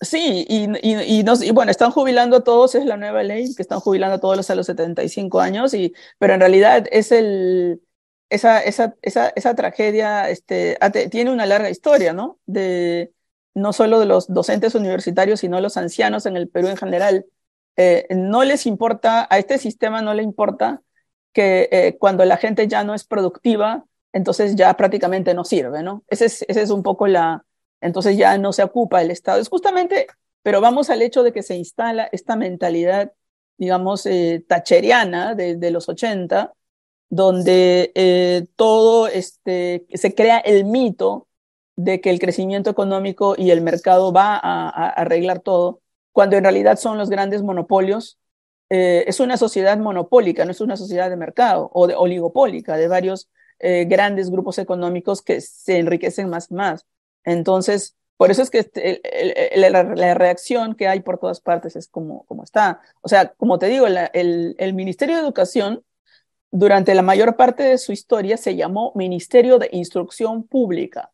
[0.00, 3.54] Sí, y, y, y, nos, y, bueno, están jubilando a todos, es la nueva ley,
[3.54, 7.80] que están jubilando a todos a los 75 años, y, pero en realidad es el,
[8.28, 10.78] esa, esa, esa, esa tragedia este,
[11.10, 12.38] tiene una larga historia, ¿no?
[12.46, 13.12] De,
[13.54, 17.26] no solo de los docentes universitarios, sino los ancianos en el Perú en general.
[17.76, 20.82] Eh, no les importa, a este sistema no le importa
[21.32, 23.84] que eh, cuando la gente ya no es productiva,
[24.16, 26.02] entonces ya prácticamente no sirve, ¿no?
[26.08, 27.44] Ese es, ese es un poco la,
[27.82, 29.40] entonces ya no se ocupa el Estado.
[29.40, 30.06] Es justamente,
[30.42, 33.12] pero vamos al hecho de que se instala esta mentalidad,
[33.58, 36.54] digamos, eh, tacheriana de, los 80,
[37.10, 41.28] donde eh, todo este, se crea el mito
[41.76, 46.44] de que el crecimiento económico y el mercado va a, a arreglar todo, cuando en
[46.44, 48.18] realidad son los grandes monopolios.
[48.70, 52.88] Eh, es una sociedad monopólica, no es una sociedad de mercado o de oligopólica, de
[52.88, 56.86] varios eh, grandes grupos económicos que se enriquecen más más.
[57.24, 59.02] Entonces, por eso es que este,
[59.56, 62.80] la, reacción que hay por todas partes es como, como está.
[63.02, 65.84] O sea, como te digo, la, el, Ministerio de Educación
[66.50, 71.12] durante la mayor parte de su historia se llamó Ministerio de Instrucción Pública.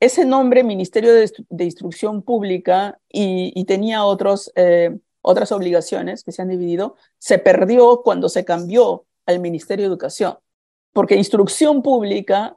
[0.00, 6.32] Ese nombre, Ministerio de, de Instrucción Pública, y, y tenía otros, eh, otras obligaciones que
[6.32, 10.38] se han dividido, se perdió cuando se cambió al Ministerio de Educación
[10.98, 12.56] porque instrucción pública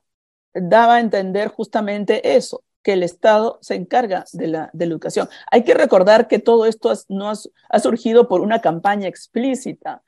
[0.51, 5.29] daba a entender justamente eso, que el Estado se encarga de la, educación.
[5.51, 7.31] Hay que recordar que todo esto no
[7.69, 10.01] ha surgido por una campaña explícita.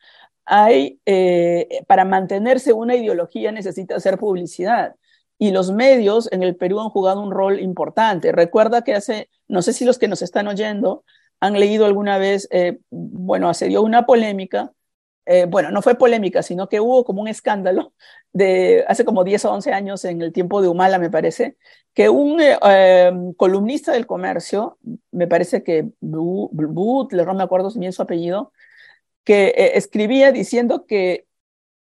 [0.46, 4.96] Hay, eh, para mantenerse una ideología necesita hacer publicidad
[5.38, 8.32] y los medios en el Perú han jugado un rol importante.
[8.32, 11.04] Recuerda que hace, no sé si los que nos están oyendo
[11.40, 14.74] han leído alguna vez, eh, bueno, se dio una polémica
[15.26, 17.94] eh, bueno, no fue polémica, sino que hubo como un escándalo
[18.34, 21.58] de hace como 10 o 11 años en el tiempo de Humala, me parece,
[21.94, 24.78] que un eh, em, columnista del comercio,
[25.12, 28.52] me parece que But, no me acuerdo bien su apellido,
[29.24, 31.28] que eh, escribía diciendo que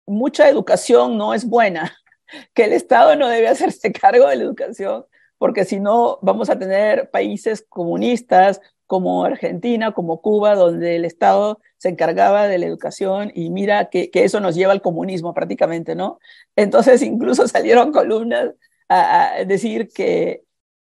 [0.06, 1.95] mucha educación no es buena,
[2.54, 5.06] que el Estado no debe hacerse cargo de la educación,
[5.38, 11.60] porque si no vamos a tener países comunistas como Argentina, como Cuba, donde el Estado
[11.78, 15.95] se encargaba de la educación y mira que, que eso nos lleva al comunismo prácticamente,
[15.95, 16.19] ¿no?
[16.56, 18.52] Entonces incluso salieron columnas
[18.89, 20.43] a, decir que,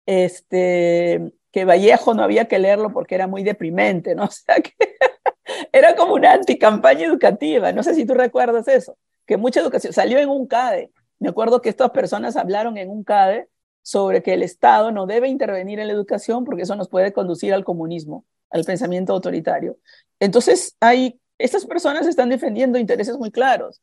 [0.07, 4.25] este, que Vallejo no había que leerlo porque era muy deprimente, ¿no?
[4.27, 4.75] O sea, que
[5.73, 10.19] era como una anticampaña educativa, no sé si tú recuerdas eso, que mucha educación salió
[10.19, 10.91] en un CADE.
[11.19, 13.49] Me acuerdo que estas personas hablaron en un CADE
[13.87, 17.55] sobre que el Estado no debe intervenir en la educación porque eso nos puede conducir
[17.55, 19.77] al comunismo, al pensamiento autoritario.
[20.19, 23.81] Entonces, hay, estas personas están defendiendo intereses muy claros.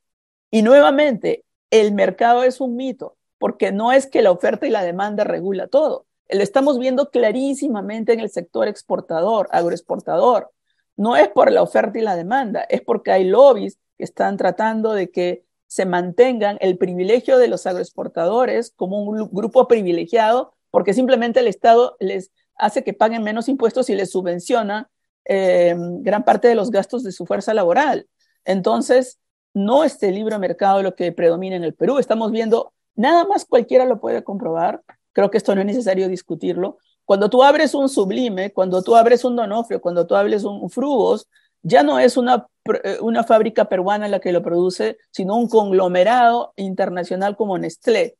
[0.51, 4.83] Y nuevamente, el mercado es un mito, porque no es que la oferta y la
[4.83, 6.05] demanda regula todo.
[6.27, 10.51] lo estamos viendo clarísimamente en el sector exportador, agroexportador.
[10.97, 14.91] No es por la oferta y la demanda, es porque hay lobbies que están tratando
[14.91, 21.39] de que se mantengan el privilegio de los agroexportadores como un grupo privilegiado, porque simplemente
[21.39, 24.91] el Estado les hace que paguen menos impuestos y les subvenciona
[25.25, 28.07] eh, gran parte de los gastos de su fuerza laboral.
[28.45, 29.17] Entonces,
[29.55, 31.97] no es el libre mercado lo que predomina en el Perú.
[31.97, 36.77] Estamos viendo, nada más cualquiera lo puede comprobar, creo que esto no es necesario discutirlo.
[37.03, 41.27] Cuando tú abres un Sublime, cuando tú abres un Donofrio, cuando tú abres un Frugos,
[41.63, 42.47] ya no es una,
[42.83, 48.17] eh, una fábrica peruana la que lo produce, sino un conglomerado internacional como Nestlé.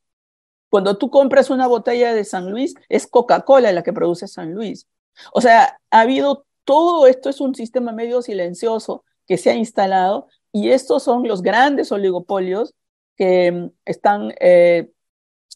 [0.69, 4.88] Cuando tú compras una botella de San Luis, es Coca-Cola la que produce San Luis.
[5.34, 10.27] O sea, ha habido todo esto, es un sistema medio silencioso que se ha instalado
[10.51, 12.73] y estos son los grandes oligopolios
[13.15, 14.91] que mm, están, eh,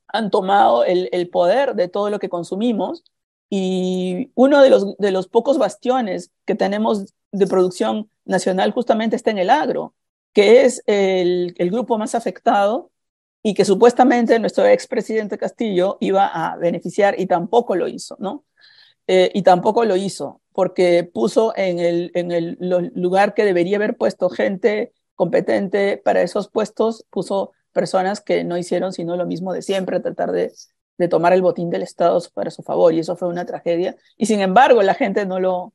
[0.07, 3.03] han tomado el, el, poder de todo lo que consumimos
[3.49, 9.31] y uno de los, de los pocos bastiones que tenemos de producción nacional justamente está
[9.31, 9.93] en el agro,
[10.33, 12.91] que es el, el grupo más afectado
[13.43, 18.43] y que supuestamente nuestro expresidente Castillo iba a beneficiar y tampoco lo hizo, ¿no?
[19.07, 22.57] Eh, y tampoco lo hizo, porque puso en el, en el
[22.93, 28.91] lugar que debería haber puesto gente competente para esos puestos, puso personas que no hicieron
[28.91, 30.51] sino lo mismo de siempre, tratar de,
[30.97, 33.95] de tomar el botín del Estado para su favor, y eso fue una tragedia.
[34.17, 35.73] Y sin embargo, la gente no lo,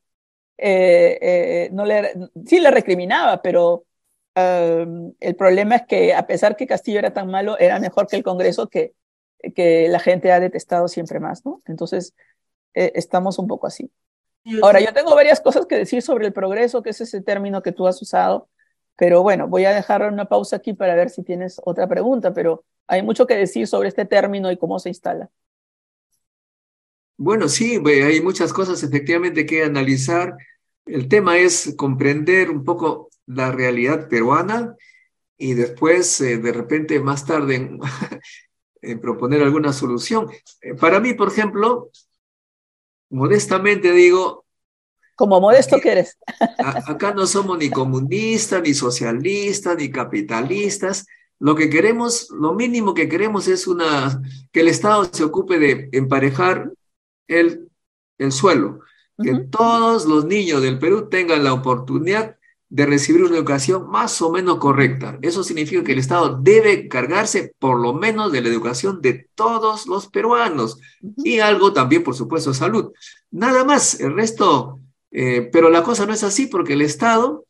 [0.58, 2.12] eh, eh, no le,
[2.46, 3.84] sí le recriminaba, pero
[4.36, 8.16] um, el problema es que a pesar que Castillo era tan malo, era mejor que
[8.16, 8.94] el Congreso que,
[9.54, 11.62] que la gente ha detestado siempre más, ¿no?
[11.66, 12.14] Entonces,
[12.74, 13.90] eh, estamos un poco así.
[14.62, 17.70] Ahora, yo tengo varias cosas que decir sobre el progreso, que es ese término que
[17.70, 18.48] tú has usado,
[18.96, 22.64] pero bueno, voy a dejar una pausa aquí para ver si tienes otra pregunta, pero
[22.88, 25.30] hay mucho que decir sobre este término y cómo se instala.
[27.24, 30.36] Bueno, sí, hay muchas cosas efectivamente que analizar.
[30.84, 34.74] El tema es comprender un poco la realidad peruana
[35.38, 37.78] y después, eh, de repente, más tarde,
[38.82, 40.28] en, proponer alguna solución.
[40.60, 41.90] Eh, para mí, por ejemplo,
[43.08, 44.44] modestamente digo...
[45.14, 46.18] Como modesto que eres.
[46.88, 51.06] acá no somos ni comunistas, ni socialistas, ni capitalistas.
[51.38, 55.88] Lo que queremos, lo mínimo que queremos es una, que el Estado se ocupe de
[55.92, 56.72] emparejar
[57.28, 57.68] el,
[58.18, 58.80] el suelo,
[59.22, 62.36] que todos los niños del Perú tengan la oportunidad
[62.72, 65.18] de recibir una educación más o menos correcta.
[65.20, 69.86] Eso significa que el Estado debe cargarse por lo menos de la educación de todos
[69.86, 70.78] los peruanos
[71.18, 72.92] y algo también, por supuesto, salud.
[73.30, 74.80] Nada más, el resto,
[75.10, 77.44] eh, pero la cosa no es así porque el Estado,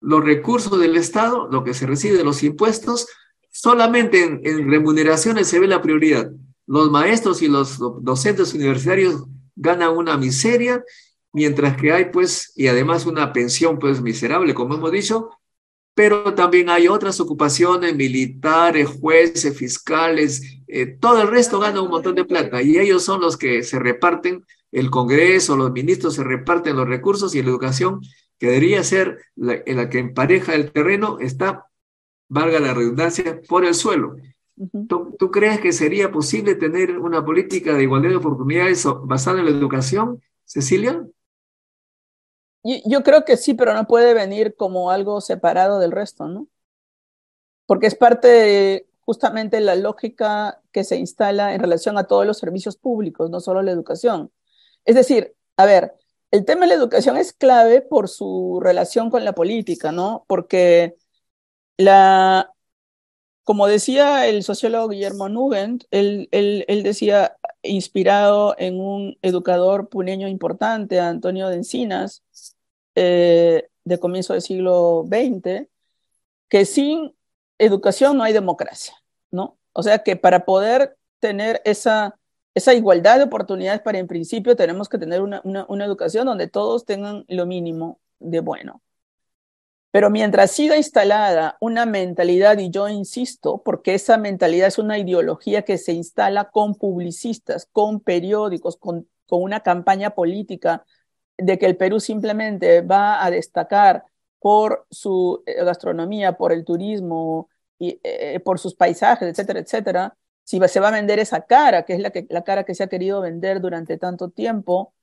[0.00, 3.08] los recursos del Estado, lo que se recibe de los impuestos,
[3.50, 6.30] solamente en, en remuneraciones se ve la prioridad.
[6.66, 9.24] Los maestros y los docentes universitarios
[9.56, 10.82] ganan una miseria
[11.32, 15.30] mientras que hay pues, y además una pensión pues miserable, como hemos dicho,
[15.94, 22.14] pero también hay otras ocupaciones, militares, jueces, fiscales, eh, todo el resto gana un montón
[22.14, 26.76] de plata y ellos son los que se reparten, el Congreso, los ministros se reparten
[26.76, 28.00] los recursos y la educación,
[28.38, 31.66] que debería ser la, en la que empareja el terreno, está,
[32.28, 34.16] valga la redundancia, por el suelo.
[34.88, 39.46] ¿Tú, ¿Tú, crees que sería posible tener una política de igualdad de oportunidades basada en
[39.46, 41.04] la educación, Cecilia?
[42.62, 46.46] Yo creo que sí, pero no puede venir como algo separado del resto, ¿no?
[47.66, 52.38] Porque es parte de justamente la lógica que se instala en relación a todos los
[52.38, 54.30] servicios públicos, no solo la educación.
[54.84, 55.94] Es decir, a ver,
[56.30, 60.24] el tema de la educación es clave por su relación con la política, ¿no?
[60.28, 60.96] Porque
[61.76, 62.52] la,
[63.44, 66.28] como decía el sociólogo Guillermo Nugent, él,
[66.84, 72.22] decía, inspirado en un educador puneño importante, Antonio de Encinas,
[72.94, 75.66] eh, de comienzo del siglo XX,
[76.48, 77.14] que sin
[77.58, 78.94] educación no hay democracia,
[79.30, 79.58] ¿no?
[79.72, 82.18] O sea que para poder tener esa,
[82.74, 87.24] igualdad de oportunidades, para en principio tenemos que tener una, una educación donde todos tengan
[87.28, 88.82] lo mínimo de bueno.
[89.92, 95.62] Pero mientras siga instalada una mentalidad, y yo insisto, porque esa mentalidad es una ideología
[95.62, 100.84] que se instala con publicistas, con periódicos, con, una campaña política
[101.38, 104.04] de que el Perú simplemente va a destacar
[104.40, 110.60] por su eh, gastronomía, por el turismo, y, eh, por sus paisajes, etcétera, etcétera, si
[110.68, 112.88] se va a vender esa cara, que es la, que, la cara que se ha
[112.88, 114.94] querido vender durante tanto tiempo,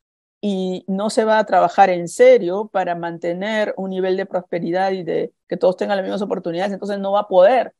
[0.41, 5.03] y no se va a trabajar en serio para mantener un nivel de prosperidad y
[5.03, 7.75] de que todos tengan las mismas oportunidades, entonces no va a poder,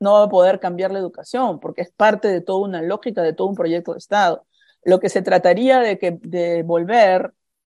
[0.00, 3.32] no va a poder cambiar la educación, porque es parte de toda una lógica, de
[3.32, 4.46] todo un proyecto de Estado.
[4.84, 7.32] lo que se trataría de, que, de volver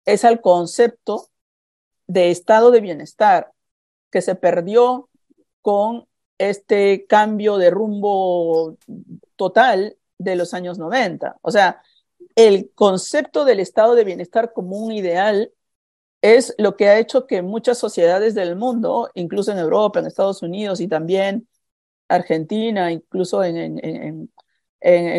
[0.05, 1.29] es al concepto
[2.07, 3.51] de estado de bienestar
[4.11, 5.09] que se perdió
[5.61, 6.07] con
[6.37, 8.77] este cambio de rumbo
[9.35, 11.37] total de los años 90.
[11.41, 11.81] O sea,
[12.37, 15.51] el concepto del estado de bienestar como un ideal
[16.21, 20.43] es lo que ha hecho que muchas sociedades del mundo, incluso en Europa, en Estados
[20.43, 21.47] Unidos y también
[22.07, 24.29] Argentina, incluso en,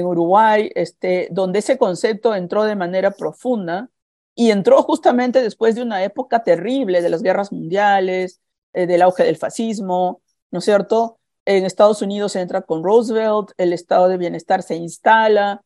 [0.04, 3.90] Uruguay, este, donde ese concepto entró de manera profunda
[4.34, 8.40] y entró justamente después de una época terrible de las guerras mundiales,
[8.74, 11.18] eh, del auge del fascismo, ¿no es cierto?
[11.44, 15.64] En Estados Unidos se entra con Roosevelt, el estado de bienestar se instala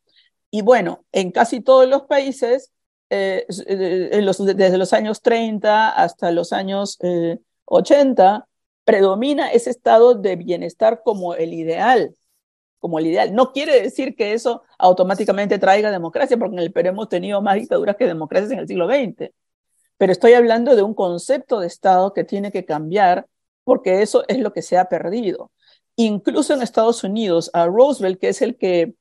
[0.55, 2.73] y bueno, en casi todos los países,
[3.09, 4.23] eh, eh,
[4.55, 6.99] desde los años 30 hasta los años
[7.65, 8.47] 80,
[8.85, 12.15] predomina ese estado de bienestar como el ideal,
[12.81, 13.35] como el ideal.
[13.35, 17.55] No quiere decir que eso automáticamente traiga democracia, porque en el Perú hemos tenido más
[17.55, 19.31] dictaduras que democracias en el siglo XX.
[19.97, 23.27] Pero estoy hablando de un concepto de Estado que tiene que cambiar,
[23.65, 25.51] porque eso es lo que se ha perdido.
[25.97, 28.95] Incluso en Estados Unidos, a Roosevelt, que es el que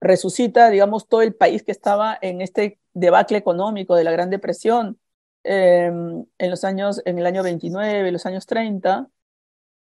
[0.00, 4.98] resucita, digamos, todo el país que estaba en este debacle económico de la Gran Depresión
[5.44, 9.08] em, en los años, en el año 29, los años 30,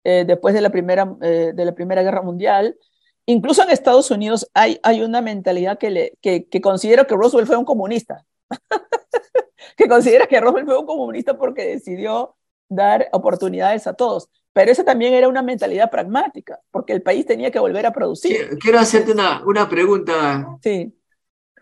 [0.04, 2.78] eh, después de la, primera, eh, de la Primera Guerra Mundial.
[3.26, 7.48] Incluso en Estados Unidos hay, hay una mentalidad que, le, que, que considero que Roosevelt
[7.48, 8.26] fue un comunista,
[9.78, 12.38] que considera que Roosevelt fue un comunista porque decidió
[12.70, 14.30] dar oportunidades a todos.
[14.58, 18.58] Pero esa también era una mentalidad pragmática, porque el país tenía que volver a producir.
[18.58, 20.48] Quiero hacerte una, una pregunta.
[20.64, 20.92] Sí.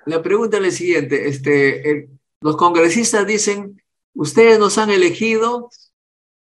[0.06, 1.28] La pregunta es la siguiente.
[1.28, 2.08] Este,
[2.39, 3.84] los congresistas dicen,
[4.14, 5.70] ustedes nos han elegido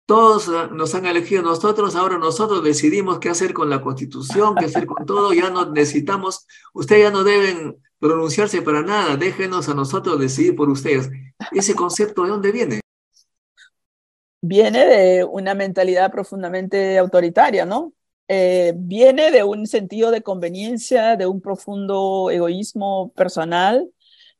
[0.06, 4.86] todos nos han elegido nosotros, ahora nosotros decidimos qué hacer con la constitución, qué hacer
[4.86, 10.20] con todo, ya no necesitamos, ustedes ya no deben pronunciarse para nada, déjenos a nosotros
[10.20, 11.10] decidir por ustedes.
[11.52, 12.83] ¿Ese concepto de dónde viene?
[14.46, 17.94] Viene de una mentalidad profundamente autoritaria, ¿no?
[18.28, 23.90] Eh, viene de un sentido de conveniencia, de un profundo egoísmo personal,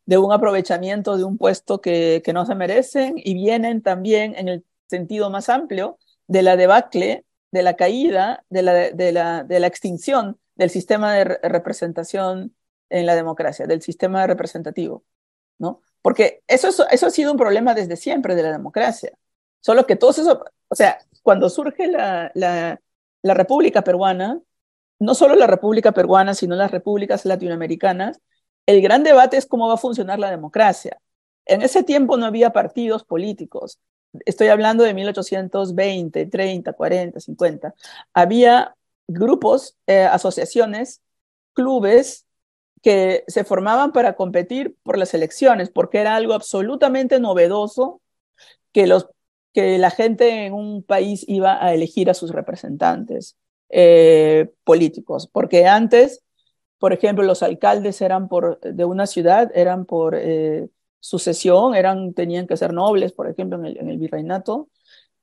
[0.06, 4.66] de un aprovechamiento de un puesto que, no se merecen y vienen también en el
[4.88, 5.98] sentido más amplio
[6.28, 11.14] de la debacle, de la caída, de la, de la, de la extinción del sistema
[11.14, 12.54] de representación
[12.90, 15.06] en la democracia, del sistema representativo,
[15.60, 15.82] ¿no?
[16.02, 19.14] Porque eso, eso ha sido un problema desde siempre de la democracia.
[19.64, 22.80] Solo que todo eso, o sea, cuando surge la, la,
[23.22, 24.42] la República Peruana,
[25.00, 28.20] no solo la República Peruana, sino las repúblicas latinoamericanas,
[28.66, 31.00] el gran debate es cómo va a funcionar la democracia.
[31.46, 33.80] En ese tiempo no había partidos políticos,
[34.26, 37.74] estoy hablando de 1820, 30, 40, 50,
[38.14, 38.76] había
[39.08, 41.02] grupos, eh, asociaciones,
[41.54, 42.26] clubes
[42.82, 48.02] que se formaban para competir por las elecciones, porque era algo absolutamente novedoso
[48.74, 49.08] que, los,
[49.54, 53.38] que la gente en un país iba a elegir a sus representantes
[53.70, 56.24] eh, políticos, porque antes,
[56.80, 60.16] por ejemplo, los alcaldes eran por, de una ciudad, eran por...
[60.16, 60.70] Eh,
[61.04, 64.70] sucesión, eran, tenían que ser nobles, por ejemplo, en el, virreinato,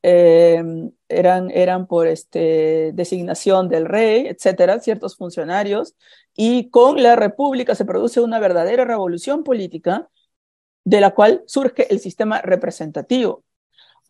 [0.02, 0.62] eh,
[1.08, 5.94] eran, eran por este, designación del rey, etcétera, ciertos funcionarios,
[6.36, 10.10] y con la república se produce una verdadera revolución política
[10.84, 13.44] de la cual surge el sistema representativo.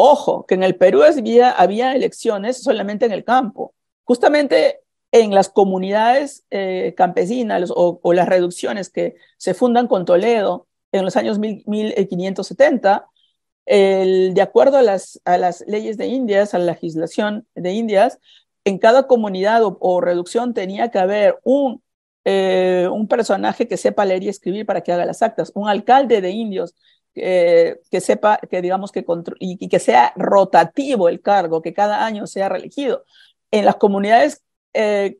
[0.02, 3.74] Ojo, que en el Perú había, había elecciones solamente en el campo.
[4.04, 4.80] Justamente
[5.12, 11.16] en las comunidades eh, campesinas o, las reducciones que se fundan con Toledo en los
[11.16, 13.08] años 1570,
[13.66, 15.20] el, de acuerdo a las,
[15.66, 18.18] leyes de Indias, a la legislación de Indias,
[18.64, 21.38] en cada comunidad o, reducción tenía que haber
[22.24, 26.22] eh, un personaje que sepa leer y escribir para que haga las actas, un alcalde
[26.22, 26.74] de indios
[27.14, 29.04] que sepa, que digamos que
[29.38, 33.04] y, y, que sea rotativo el cargo, que cada año sea reelegido.
[33.50, 34.42] En las comunidades
[34.74, 35.18] eh,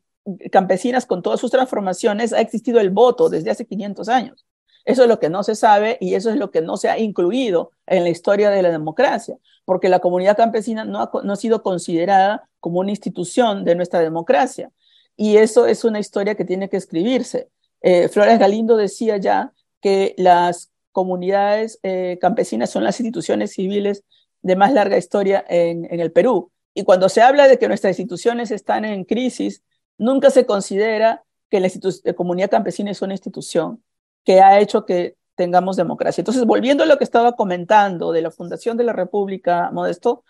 [0.53, 4.47] campesinas con todas sus transformaciones ha existido el voto desde hace 500 años.
[4.85, 6.99] Eso es lo que no se sabe y eso es lo que no se ha
[6.99, 11.37] incluido en la historia de la democracia, porque la comunidad campesina no ha, no ha
[11.37, 14.71] sido considerada como una institución de nuestra democracia.
[15.17, 17.51] Y eso es una historia que tiene que escribirse.
[17.83, 24.05] Eh, Flores Galindo decía ya que las comunidades eh, campesinas son las instituciones civiles
[24.43, 26.51] de más larga historia en, el Perú.
[26.75, 29.63] Y cuando se habla de que nuestras instituciones están en crisis,
[29.99, 31.69] nunca se considera que la,
[32.05, 33.83] la comunidad campesina es una institución
[34.25, 36.23] que ha hecho que tengamos democracia.
[36.23, 40.25] Entonces, volviendo a lo que estaba comentando de la fundación de la República, Modesto,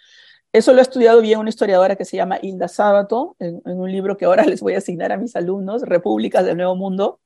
[0.53, 4.17] Eso lo ha estudiado bien una historiadora que se llama Hilda Sábato, en, un libro
[4.17, 7.21] que ahora les voy a asignar a mis alumnos, Repúblicas del Nuevo Mundo,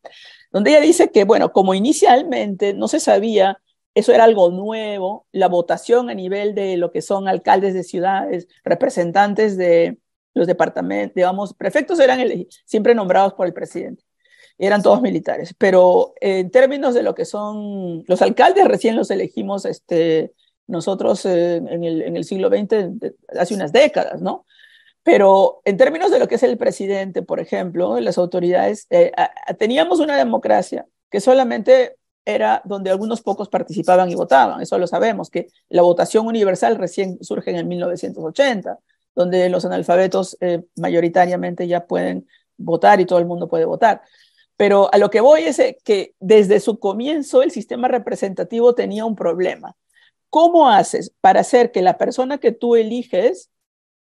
[0.53, 3.61] donde ella dice que, bueno, como inicialmente no se sabía,
[3.95, 8.49] eso era algo nuevo, la votación a nivel de lo que son alcaldes de ciudades,
[8.65, 9.99] representantes de
[10.35, 12.21] los departamentos, digamos, prefectos eran
[12.67, 14.05] siempre nombrados por el presidente
[14.59, 19.65] eran todos militares, pero en términos de lo que son los alcaldes, recién los elegimos
[19.65, 20.33] este,
[20.67, 24.47] nosotros eh, en, el, en, el, siglo XX, hace unas décadas, ¿no?
[25.03, 29.13] Pero en términos de lo que es el presidente, por ejemplo, las autoridades, eh,
[29.59, 35.29] teníamos una democracia que solamente era donde algunos pocos participaban y votaban, eso lo sabemos,
[35.31, 38.79] que la votación universal recién surge en el 1980,
[39.15, 44.03] donde los analfabetos eh, mayoritariamente ya pueden votar y todo el mundo puede votar.
[44.57, 49.17] Pero a lo que voy es que desde su comienzo el sistema representativo tenía un
[49.17, 49.77] problema.
[50.35, 53.53] ¿Cómo haces para hacer que la persona que tú eliges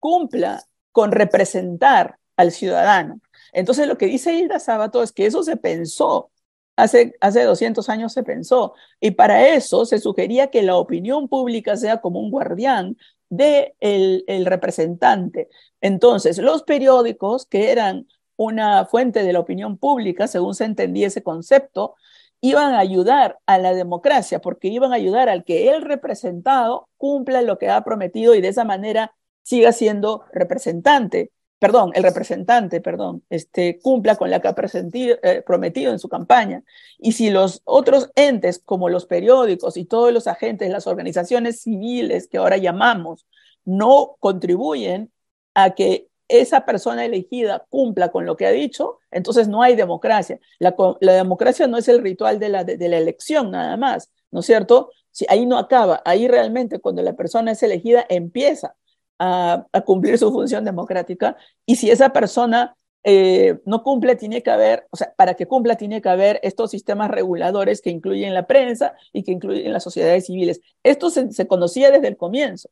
[0.00, 3.20] cumpla con representar al ciudadano?
[3.52, 6.30] Entonces lo que dice Hilda Sabato es que eso se pensó,
[6.76, 11.76] hace, hace 200 años se pensó, y para eso se sugería que la opinión pública
[11.76, 12.96] sea como un guardián
[13.28, 15.50] del de el representante.
[15.82, 21.22] Entonces, los periódicos, que eran una fuente de la opinión pública, según se entendía ese
[21.22, 21.96] concepto,
[22.40, 27.42] iban a ayudar a la democracia, porque iban a ayudar al que el representado cumpla
[27.42, 33.22] lo que ha prometido y de esa manera siga siendo representante, perdón, el representante, perdón,
[33.30, 36.62] este, cumpla con lo que ha eh, prometido en su campaña.
[36.98, 42.28] Y si los otros entes, como los periódicos y todos los agentes, las organizaciones civiles
[42.28, 43.26] que ahora llamamos,
[43.64, 45.10] no contribuyen
[45.54, 46.08] a que
[46.40, 50.40] esa persona elegida cumpla con lo que ha dicho, entonces no hay democracia.
[50.58, 54.46] La, democracia no es el ritual de la, de, la elección nada más, ¿no es
[54.46, 54.90] cierto?
[55.10, 58.74] Si ahí no acaba, ahí realmente cuando la persona es elegida empieza
[59.18, 64.86] a, cumplir su función democrática y si esa persona eh, no cumple, tiene que haber,
[64.90, 68.94] o sea, para que cumpla tiene que haber estos sistemas reguladores que incluyen la prensa
[69.12, 70.60] y que incluyen las sociedades civiles.
[70.82, 72.70] Esto se conocía desde el comienzo.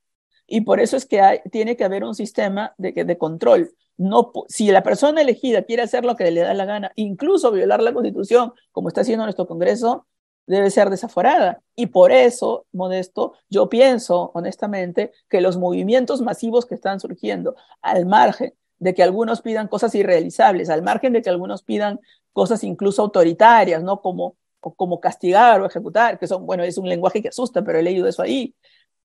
[0.55, 3.75] Y por eso es que tiene que haber un sistema de, de control.
[3.97, 7.83] No, si la persona elegida quiere hacer lo que le da la gana, incluso violar
[7.83, 10.07] la constitución, como está haciendo nuestro Congreso,
[10.47, 11.63] debe ser desaforada.
[11.75, 18.05] Y por eso, Modesto, yo pienso honestamente que los movimientos masivos que están surgiendo, al
[18.05, 21.99] margen de que algunos pidan cosas irrealizables, al margen de que algunos pidan
[22.35, 24.03] cosas incluso autoritarias, ¿no?
[24.03, 27.83] Como, como castigar o ejecutar, que son, bueno, es un lenguaje que asusta, pero he
[27.83, 28.55] leído eso ahí.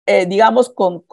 [0.05, 1.03] Eh, digamos, con,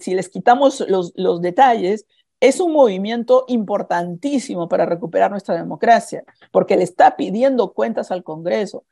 [0.00, 2.06] si les quitamos los, los detalles,
[2.40, 8.84] es un movimiento importantísimo para recuperar nuestra democracia, porque le está pidiendo cuentas al Congreso.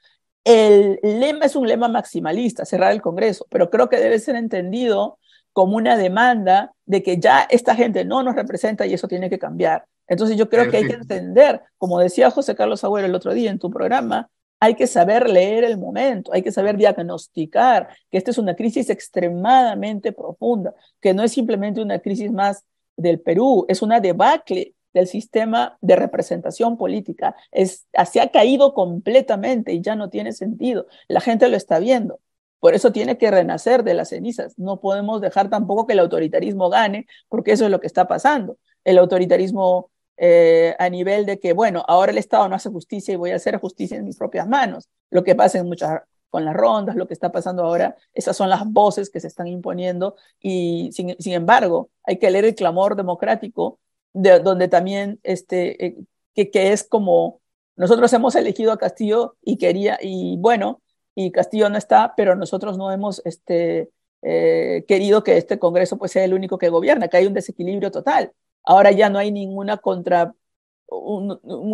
[0.45, 5.19] El lema es un lema maximalista, cerrar el Congreso, pero creo que debe ser entendido
[5.53, 9.39] como una demanda de que ya esta gente no nos representa y eso tiene que
[9.39, 9.87] cambiar.
[10.07, 13.51] Entonces yo creo que hay que entender, como decía José Carlos Agüero el otro día
[13.51, 14.31] en tu programa,
[14.61, 18.91] hay que saber leer el momento, hay que saber diagnosticar que esta es una crisis
[18.91, 22.65] extremadamente profunda, que no es simplemente una crisis más
[22.97, 27.37] del Perú, es una debacle del sistema de representación política.
[27.53, 30.87] Es, se ha caído completamente y ya no tiene sentido.
[31.07, 32.21] La gente lo está viendo.
[32.59, 34.59] Por eso tiene que renacer de las cenizas.
[34.59, 38.59] No podemos dejar tampoco que el autoritarismo gane, porque eso es lo que está pasando.
[38.85, 43.17] El autoritarismo eh, a nivel de que, bueno, ahora el Estado no hace justicia y
[43.17, 44.89] voy a hacer justicia en mis propias manos.
[45.11, 48.51] Lo que pasa en muchas con las rondas, lo que está pasando ahora, esas son
[48.51, 53.79] las voces que se están imponiendo y sin, embargo hay que leer el clamor democrático
[54.13, 55.97] de, donde también este, eh,
[56.35, 57.41] que, que, es como
[57.77, 60.83] nosotros hemos elegido a Castillo y quería, y bueno,
[61.15, 63.91] y Castillo no está, pero nosotros no hemos este,
[64.23, 67.91] eh, querido que este Congreso pues sea el único que gobierna, que hay un desequilibrio
[67.91, 68.33] total.
[68.69, 70.35] Ahora ya no hay ninguna contra,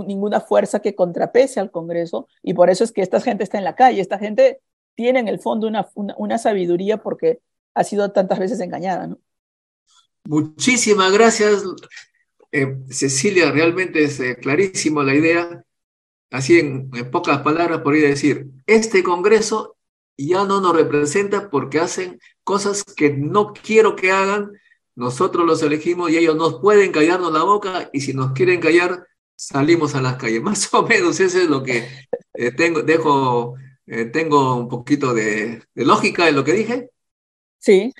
[0.07, 3.65] ninguna fuerza que contrapese al Congreso y por eso es que esta gente está en
[3.65, 4.01] la calle.
[4.01, 4.61] Esta gente
[4.95, 7.41] tiene en el fondo una, una, sabiduría porque
[7.75, 9.09] ha sido tantas veces engañada.
[9.09, 9.19] ¿no?
[10.23, 11.65] Muchísimas gracias,
[12.53, 13.51] eh, Cecilia.
[13.51, 15.65] Realmente es eh, clarísimo la idea.
[16.31, 19.77] Así en, en pocas palabras podría decir, este Congreso
[20.17, 24.53] ya no nos representa porque hacen cosas que no quiero que hagan
[24.97, 29.07] nosotros los elegimos y ellos nos pueden callarnos la boca y si nos quieren callar,
[29.37, 30.43] salimos a las calles.
[30.43, 31.89] Más o menos eso es lo que
[32.35, 33.55] eh, tengo, dejo,
[33.87, 36.91] eh, tengo un poquito de, lógica en lo que dije.
[37.59, 37.93] Sí.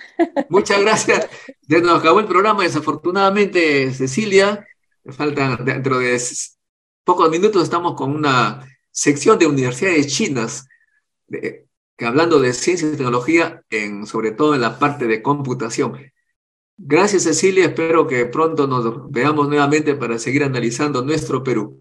[0.49, 1.27] Muchas gracias.
[1.67, 4.65] Ya nos acabó el programa, desafortunadamente, Cecilia.
[5.05, 6.19] Faltan dentro de
[7.03, 10.67] pocos minutos estamos con una sección de universidades chinas,
[11.27, 11.65] que
[12.05, 15.97] hablando de ciencia y tecnología, en, sobre todo en la parte de computación.
[16.77, 21.79] Gracias Cecilia, espero que pronto nos veamos nuevamente para seguir analizando nuestro Perú.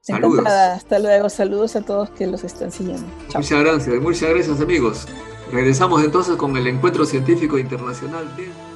[0.00, 0.46] Saludos.
[0.46, 3.06] Hasta luego, saludos a todos que los están siguiendo.
[3.34, 5.06] Muchas gracias, muchas gracias amigos.
[5.50, 8.75] Regresamos entonces con el Encuentro Científico Internacional de...